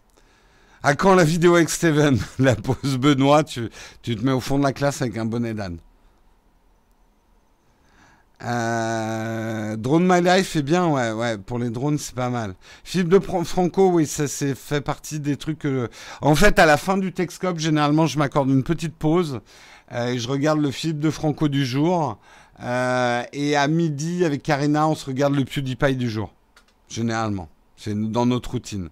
[0.83, 2.19] À quand la vidéo avec Steven?
[2.41, 3.71] La pause Benoît, tu,
[4.03, 5.79] tu te mets au fond de la classe avec un bonnet d'âne.
[8.45, 11.39] Euh, Drone My Life est bien, ouais, ouais.
[11.39, 12.55] Pour les drones, c'est pas mal.
[12.85, 15.89] Philippe de Franco, oui, ça c'est fait partie des trucs que.
[16.21, 19.41] En fait, à la fin du Texcope, généralement, je m'accorde une petite pause
[19.93, 22.19] euh, et je regarde le Philippe de Franco du jour.
[22.63, 26.33] Euh, et à midi, avec Karina, on se regarde le PewDiePie du jour.
[26.89, 28.91] Généralement, c'est dans notre routine.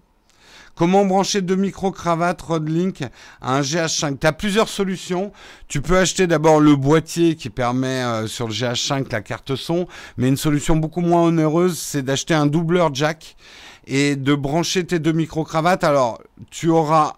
[0.81, 3.03] Comment brancher deux micro-cravates Rodlink
[3.39, 5.31] à un GH5 Tu as plusieurs solutions.
[5.67, 9.85] Tu peux acheter d'abord le boîtier qui permet euh, sur le GH5 la carte son,
[10.17, 13.35] mais une solution beaucoup moins onéreuse, c'est d'acheter un doubleur jack
[13.85, 15.83] et de brancher tes deux micro-cravates.
[15.83, 16.19] Alors,
[16.49, 17.17] tu auras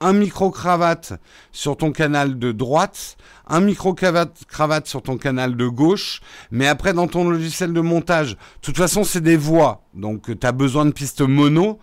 [0.00, 1.14] un micro-cravate
[1.52, 7.06] sur ton canal de droite, un micro-cravate sur ton canal de gauche, mais après dans
[7.06, 10.90] ton logiciel de montage, de toute façon c'est des voix, donc tu as besoin de
[10.90, 11.78] pistes mono,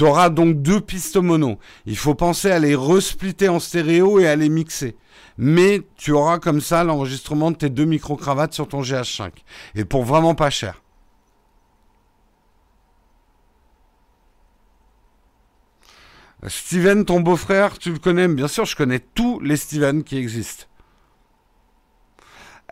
[0.00, 1.58] tu auras donc deux pistes mono.
[1.84, 4.96] Il faut penser à les resplitter en stéréo et à les mixer.
[5.36, 9.30] Mais tu auras comme ça l'enregistrement de tes deux micro-cravates sur ton GH5.
[9.74, 10.82] Et pour vraiment pas cher.
[16.46, 18.26] Steven, ton beau-frère, tu le connais?
[18.26, 20.64] Bien sûr, je connais tous les Steven qui existent.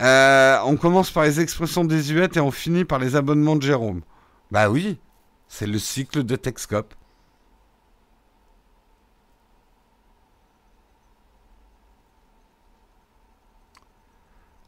[0.01, 4.01] Euh, on commence par les expressions désuètes et on finit par les abonnements de Jérôme.
[4.51, 4.99] Bah oui,
[5.47, 6.95] c'est le cycle de Texcope.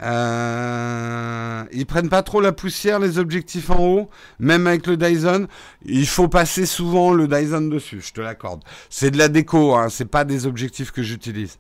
[0.03, 5.47] Euh, ils prennent pas trop la poussière les objectifs en haut, même avec le Dyson.
[5.85, 8.63] Il faut passer souvent le Dyson dessus, je te l'accorde.
[8.89, 11.59] C'est de la déco, hein, c'est pas des objectifs que j'utilise.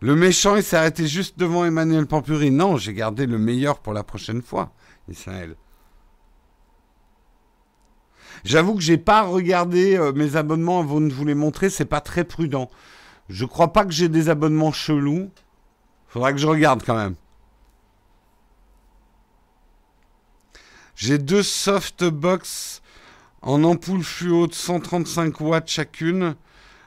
[0.00, 2.52] Le méchant, il s'est arrêté juste devant Emmanuel Pampuri.
[2.52, 4.72] Non, j'ai gardé le meilleur pour la prochaine fois,
[5.08, 5.56] Israël.
[8.44, 12.00] J'avoue que j'ai pas regardé euh, mes abonnements avant de vous les montrer, c'est pas
[12.00, 12.70] très prudent.
[13.28, 15.30] Je crois pas que j'ai des abonnements chelous.
[16.08, 17.14] Faudra que je regarde quand même.
[20.96, 22.82] J'ai deux softbox
[23.42, 26.34] en ampoule fluo de 135 watts chacune.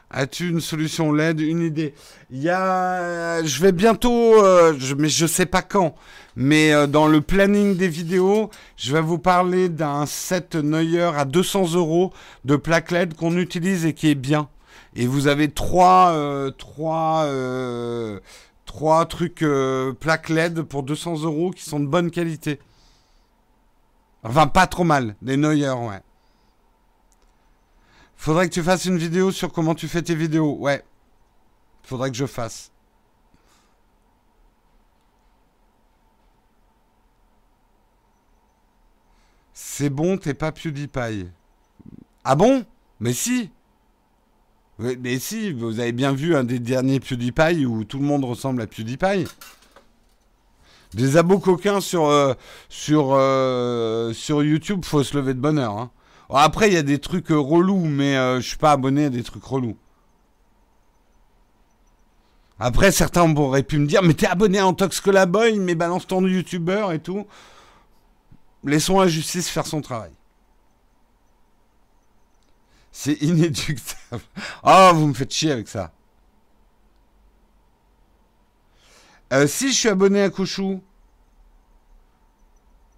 [0.09, 1.93] As-tu une solution LED, une idée?
[2.31, 5.95] Il y a, je vais bientôt, euh, je, mais je sais pas quand.
[6.35, 11.23] Mais euh, dans le planning des vidéos, je vais vous parler d'un set Neuer à
[11.23, 12.11] 200 euros
[12.43, 14.49] de plaque LED qu'on utilise et qui est bien.
[14.95, 18.19] Et vous avez trois, euh, trois, euh,
[18.65, 22.59] trois trucs euh, plaques LED pour 200 euros qui sont de bonne qualité.
[24.23, 25.15] Enfin, pas trop mal.
[25.21, 26.01] Des Neuer, ouais.
[28.17, 30.55] Faudrait que tu fasses une vidéo sur comment tu fais tes vidéos.
[30.59, 30.83] Ouais.
[31.83, 32.71] Faudrait que je fasse.
[39.53, 41.29] C'est bon, t'es pas PewDiePie.
[42.23, 42.65] Ah bon?
[42.99, 43.51] Mais si
[44.99, 48.61] mais si, vous avez bien vu un des derniers PewDiePie où tout le monde ressemble
[48.61, 49.27] à PewDiePie.
[50.93, 52.33] Des abos coquins sur, euh,
[52.67, 55.77] sur, euh, sur YouTube, faut se lever de bonheur.
[55.77, 55.91] Hein.
[56.33, 59.23] Après, il y a des trucs euh, relous, mais je suis pas abonné à des
[59.23, 59.77] trucs relous.
[62.59, 66.25] Après, certains auraient pu me dire, mais t'es abonné à Antox Colaboy, mais balance ton
[66.25, 67.25] YouTuber et tout.
[68.63, 70.11] Laissons la justice faire son travail.
[73.03, 74.21] C'est inéductable.
[74.63, 75.91] Ah, vous me faites chier avec ça.
[79.33, 80.83] Euh, si je suis abonné à Couchou.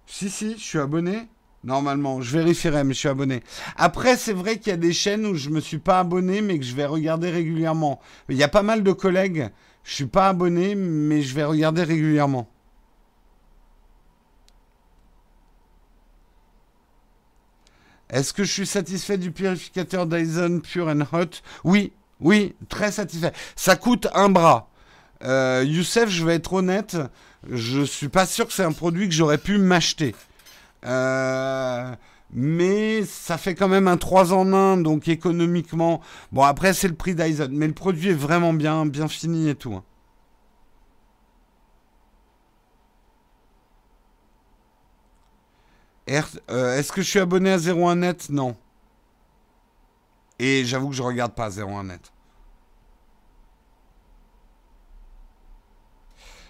[0.06, 1.26] Si, si, je suis abonné.
[1.62, 3.42] Normalement, je vérifierai, mais je suis abonné.
[3.76, 6.58] Après, c'est vrai qu'il y a des chaînes où je me suis pas abonné, mais
[6.58, 7.98] que je vais regarder régulièrement.
[8.28, 9.48] Il y a pas mal de collègues,
[9.84, 12.53] je suis pas abonné, mais je vais regarder régulièrement.
[18.14, 21.40] Est-ce que je suis satisfait du purificateur Dyson Pure and Hot?
[21.64, 23.32] Oui, oui, très satisfait.
[23.56, 24.70] Ça coûte un bras.
[25.24, 26.96] Euh, Youssef, je vais être honnête,
[27.50, 30.14] je suis pas sûr que c'est un produit que j'aurais pu m'acheter.
[30.86, 31.92] Euh,
[32.32, 36.00] mais ça fait quand même un 3 en 1, donc économiquement.
[36.30, 39.56] Bon, après, c'est le prix Dyson, mais le produit est vraiment bien, bien fini et
[39.56, 39.80] tout.
[46.10, 48.56] Euh, est-ce que je suis abonné à 01net Non.
[50.38, 52.12] Et j'avoue que je regarde pas 01net.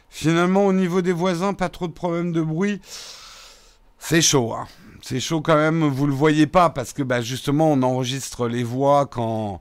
[0.08, 2.80] Finalement, au niveau des voisins, pas trop de problèmes de bruit.
[3.98, 4.66] C'est chaud, hein.
[5.02, 8.62] C'est chaud quand même, vous le voyez pas, parce que bah, justement, on enregistre les
[8.62, 9.60] voix quand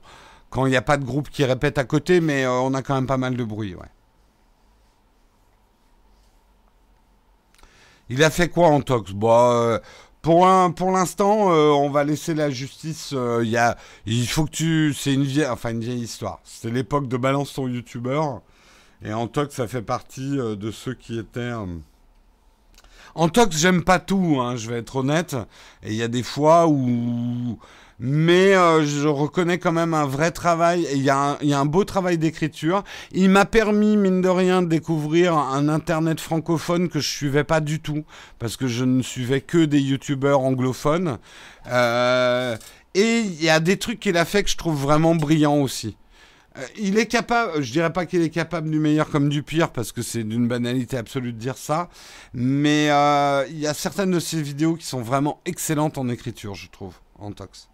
[0.56, 2.94] il n'y a pas de groupe qui répète à côté, mais euh, on a quand
[2.94, 3.74] même pas mal de bruit.
[8.08, 9.12] Il a fait quoi en tox?
[9.12, 9.78] Bah, euh,
[10.22, 13.10] pour, pour l'instant, euh, on va laisser la justice.
[13.14, 13.44] Euh,
[14.06, 14.94] il faut que tu.
[14.94, 16.40] C'est une vieille, enfin une vieille histoire.
[16.44, 18.42] C'était l'époque de balance ton youtubeur.
[19.02, 21.52] Et en tox, ça fait partie de ceux qui étaient.
[23.14, 25.36] En tox, j'aime pas tout, hein, je vais être honnête.
[25.82, 27.58] Et il y a des fois où
[28.06, 30.86] mais euh, je reconnais quand même un vrai travail.
[30.92, 32.84] Il y, a un beau travail d'écriture.
[33.12, 37.60] Il m'a permis, mine de rien, de découvrir un Internet francophone que je suivais pas
[37.60, 38.04] du tout,
[38.38, 41.16] parce que je ne suivais que des youtubeurs anglophones.
[41.68, 42.58] Euh,
[42.92, 45.96] et il y a des trucs qu'il a fait que je trouve vraiment brillants aussi.
[46.58, 49.70] Euh, il est capable, je dirais pas qu'il est capable du meilleur comme du pire
[49.70, 51.88] parce que c'est d'une banalité absolue de dire ça,
[52.34, 52.88] mais
[53.48, 56.96] il y a certaines de ses vidéos qui sont vraiment excellentes en écriture, je trouve.
[57.18, 57.70] en tox.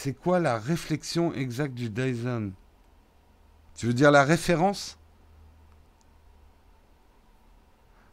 [0.00, 2.52] C'est quoi la réflexion exacte du Dyson?
[3.74, 4.96] Tu veux dire la référence?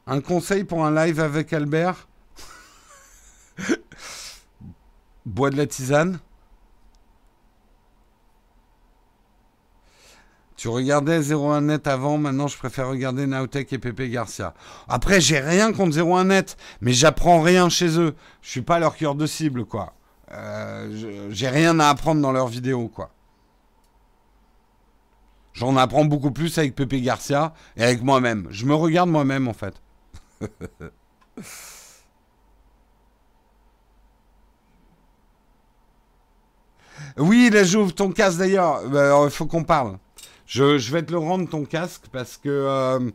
[0.08, 2.08] Un conseil pour un live avec Albert?
[5.28, 6.20] Bois de la tisane?
[10.56, 14.56] Tu regardais 01net avant, maintenant je préfère regarder Naotech et Pepe Garcia.
[14.88, 18.16] Après, j'ai rien contre 01net, mais j'apprends rien chez eux.
[18.42, 19.94] Je suis pas leur cœur de cible, quoi.
[20.32, 23.12] Euh, j'ai rien à apprendre dans leurs vidéos, quoi.
[25.54, 28.48] J'en apprends beaucoup plus avec Pepe Garcia et avec moi-même.
[28.50, 29.82] Je me regarde moi-même, en fait.
[37.18, 38.82] oui, là, j'ouvre ton casque d'ailleurs.
[38.84, 39.98] Il bah, faut qu'on parle.
[40.46, 43.10] Je, vais te le rendre ton casque parce que, euh,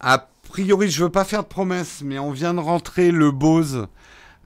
[0.00, 3.88] a priori, je veux pas faire de promesses, mais on vient de rentrer le Bose.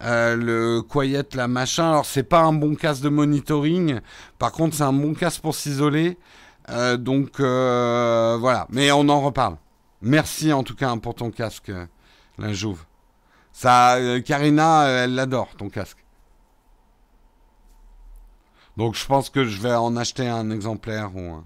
[0.02, 1.90] Euh, le Quiet, la machin.
[1.90, 4.00] Alors, c'est pas un bon casque de monitoring.
[4.38, 6.18] Par contre, c'est un bon casque pour s'isoler.
[6.70, 8.66] Euh, donc, voilà.
[8.70, 9.56] Mais on en reparle.
[10.02, 11.70] Merci en tout cas pour ton casque,
[12.38, 12.84] la Jouve.
[13.52, 16.02] Ça, Karina, elle l'adore, ton casque.
[18.76, 21.44] Donc, je pense que je vais en acheter un exemplaire ou un.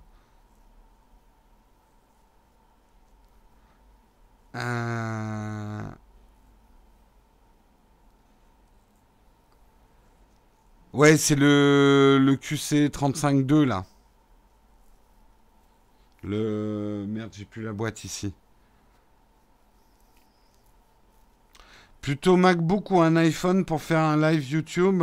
[4.57, 5.82] Euh,
[10.97, 13.84] ouais, c'est le, le QC35-2 là.
[16.24, 17.05] Le...
[17.07, 18.32] Merde, j'ai plus la boîte ici.
[22.01, 25.03] Plutôt MacBook ou un iPhone pour faire un live YouTube?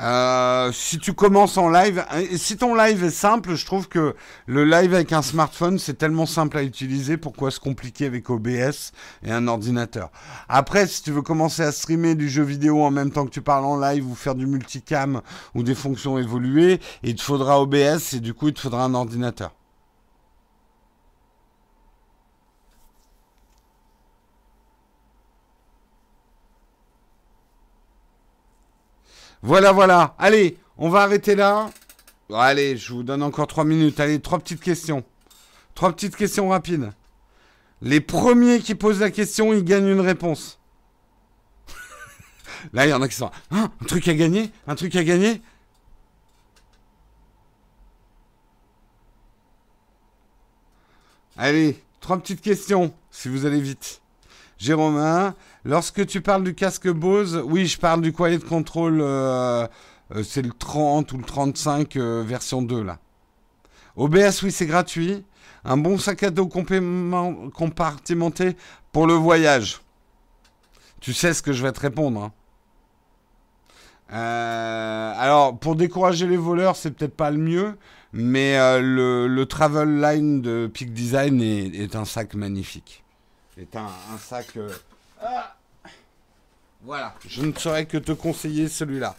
[0.00, 2.04] Euh, si tu commences en live,
[2.36, 4.14] si ton live est simple, je trouve que
[4.46, 8.92] le live avec un smartphone, c'est tellement simple à utiliser, pourquoi se compliquer avec OBS
[9.24, 10.10] et un ordinateur?
[10.48, 13.42] Après, si tu veux commencer à streamer du jeu vidéo en même temps que tu
[13.42, 15.20] parles en live ou faire du multicam
[15.54, 18.94] ou des fonctions évoluées, il te faudra OBS et du coup, il te faudra un
[18.94, 19.52] ordinateur.
[29.42, 30.14] Voilà, voilà.
[30.18, 31.70] Allez, on va arrêter là.
[32.32, 34.00] Allez, je vous donne encore trois minutes.
[34.00, 35.04] Allez, trois petites questions.
[35.74, 36.92] Trois petites questions rapides.
[37.80, 40.58] Les premiers qui posent la question, ils gagnent une réponse.
[42.72, 43.30] Là, il y en a qui sont...
[43.50, 45.40] Hein, un truc à gagner Un truc à gagner
[51.36, 54.02] Allez, trois petites questions, si vous allez vite.
[54.58, 55.32] Jérôme,
[55.64, 59.68] lorsque tu parles du casque Bose, oui, je parle du Quiet Control, euh,
[60.14, 62.98] euh, c'est le 30 ou le 35 euh, version 2 là.
[63.94, 65.24] OBS, oui, c'est gratuit.
[65.64, 68.56] Un bon sac à dos compartimenté
[68.90, 69.80] pour le voyage.
[71.00, 72.32] Tu sais ce que je vais te répondre.
[74.10, 75.14] Hein.
[75.18, 77.76] alors, pour décourager les voleurs, c'est peut-être pas le mieux,
[78.12, 83.04] mais le, Travel Line de Peak Design est un sac magnifique
[83.58, 84.56] c'est un, sac.
[84.56, 84.72] Euh,
[85.20, 85.52] ah.
[86.82, 89.16] voilà, je ne saurais que te conseiller celui-là.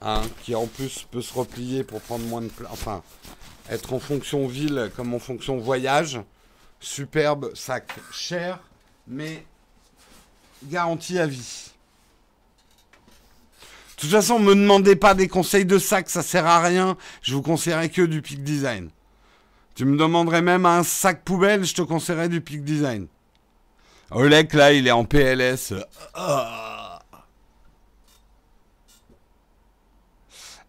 [0.00, 2.70] Hein, qui en plus peut se replier pour prendre moins de place.
[2.70, 3.02] Enfin,
[3.70, 6.20] être en fonction ville comme en fonction voyage.
[6.78, 7.92] Superbe sac.
[8.12, 8.60] Cher,
[9.08, 9.44] mais
[10.64, 11.72] garanti à vie.
[13.96, 16.96] De toute façon, me demandez pas des conseils de sac, ça sert à rien.
[17.22, 18.90] Je vous conseillerais que du Peak Design.
[19.74, 23.06] Tu me demanderais même un sac poubelle, je te conseillerais du Peak Design.
[24.14, 25.74] Olek, là, il est en PLS.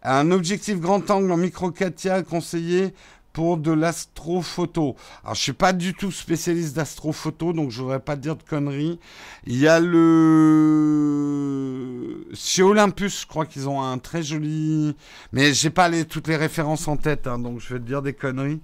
[0.02, 2.92] Un objectif grand angle en micro 4 conseillé
[3.32, 4.96] pour de l'astrophoto.
[5.22, 8.98] Alors, je suis pas du tout spécialiste d'astrophoto, donc je voudrais pas dire de conneries.
[9.46, 11.06] Il y a le
[12.34, 14.96] chez Olympus, je crois qu'ils ont un très joli,
[15.32, 16.04] mais j'ai pas les...
[16.04, 18.60] toutes les références en tête, hein, donc je vais te dire des conneries.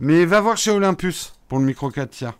[0.00, 2.34] Mais va voir chez Olympus pour le micro 4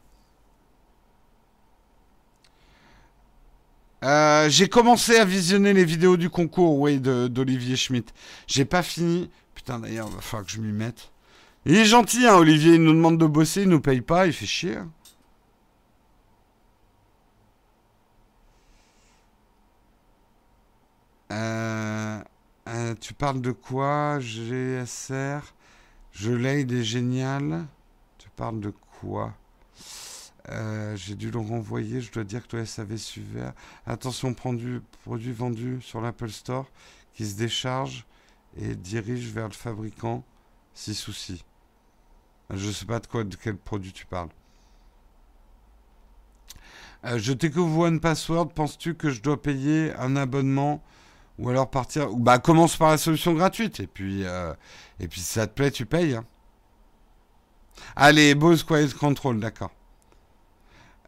[4.04, 8.12] Euh, j'ai commencé à visionner les vidéos du concours, oui, d'Olivier Schmitt.
[8.46, 9.30] J'ai pas fini.
[9.54, 11.10] Putain, d'ailleurs, il va falloir que je m'y mette.
[11.64, 12.74] Il est gentil, hein, Olivier.
[12.74, 14.76] Il nous demande de bosser, il nous paye pas, il fait chier.
[21.32, 22.20] Euh,
[22.68, 25.40] euh, tu parles de quoi GSR
[26.12, 27.66] Je l'ai, il est génial.
[28.18, 29.34] Tu parles de quoi?
[30.50, 32.00] Euh, j'ai dû le renvoyer.
[32.00, 33.52] Je dois dire que le SAV suivait.
[33.86, 36.66] Attention, produit, produit vendu sur l'Apple Store
[37.14, 38.04] qui se décharge
[38.56, 40.24] et dirige vers le fabricant
[40.74, 41.44] si souci.
[42.50, 44.28] Je ne sais pas de quoi, de quel produit tu parles.
[47.04, 48.52] Euh, je découvre One Password.
[48.52, 50.82] Penses-tu que je dois payer un abonnement
[51.38, 52.10] ou alors partir?
[52.10, 53.80] Bah, commence par la solution gratuite.
[53.80, 54.52] Et puis, euh,
[55.00, 56.14] et puis si ça te plaît, tu payes.
[56.14, 56.24] Hein.
[57.96, 59.72] Allez, Bose Quiet Control, d'accord.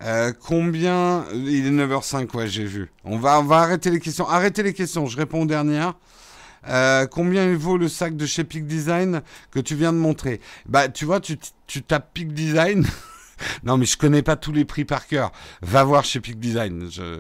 [0.03, 2.91] Euh, combien Il est 9h05, ouais, j'ai vu.
[3.05, 4.29] On va, on va arrêter les questions.
[4.29, 5.95] Arrêtez les questions, je réponds aux dernières.
[6.69, 10.41] Euh, combien il vaut le sac de chez Peak Design que tu viens de montrer?
[10.67, 12.87] Bah, tu vois, tu, tu tapes Peak Design.
[13.65, 15.33] non, mais je connais pas tous les prix par cœur.
[15.63, 16.91] Va voir chez Peak Design.
[16.91, 17.19] Je...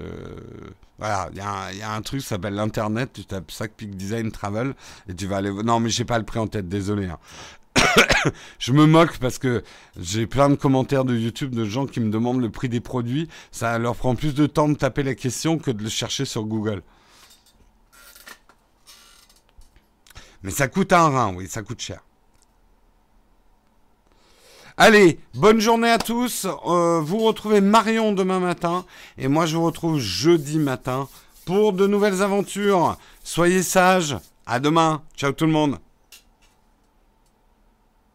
[0.98, 1.38] Voilà, il
[1.78, 3.10] y, a un truc qui s'appelle l'Internet.
[3.12, 4.74] Tu tapes sac Peak Design Travel
[5.08, 5.50] et tu vas aller.
[5.50, 7.06] Non, mais j'ai pas le prix en tête, désolé.
[7.06, 7.18] Hein.
[8.58, 9.62] je me moque parce que
[9.98, 13.28] j'ai plein de commentaires de YouTube de gens qui me demandent le prix des produits.
[13.52, 16.44] Ça leur prend plus de temps de taper la question que de le chercher sur
[16.44, 16.82] Google.
[20.42, 22.00] Mais ça coûte un rein, oui, ça coûte cher.
[24.78, 26.46] Allez, bonne journée à tous.
[26.66, 28.84] Euh, vous retrouvez Marion demain matin
[29.16, 31.08] et moi je vous retrouve jeudi matin
[31.46, 32.98] pour de nouvelles aventures.
[33.24, 34.16] Soyez sages.
[34.44, 35.02] À demain.
[35.16, 35.78] Ciao tout le monde.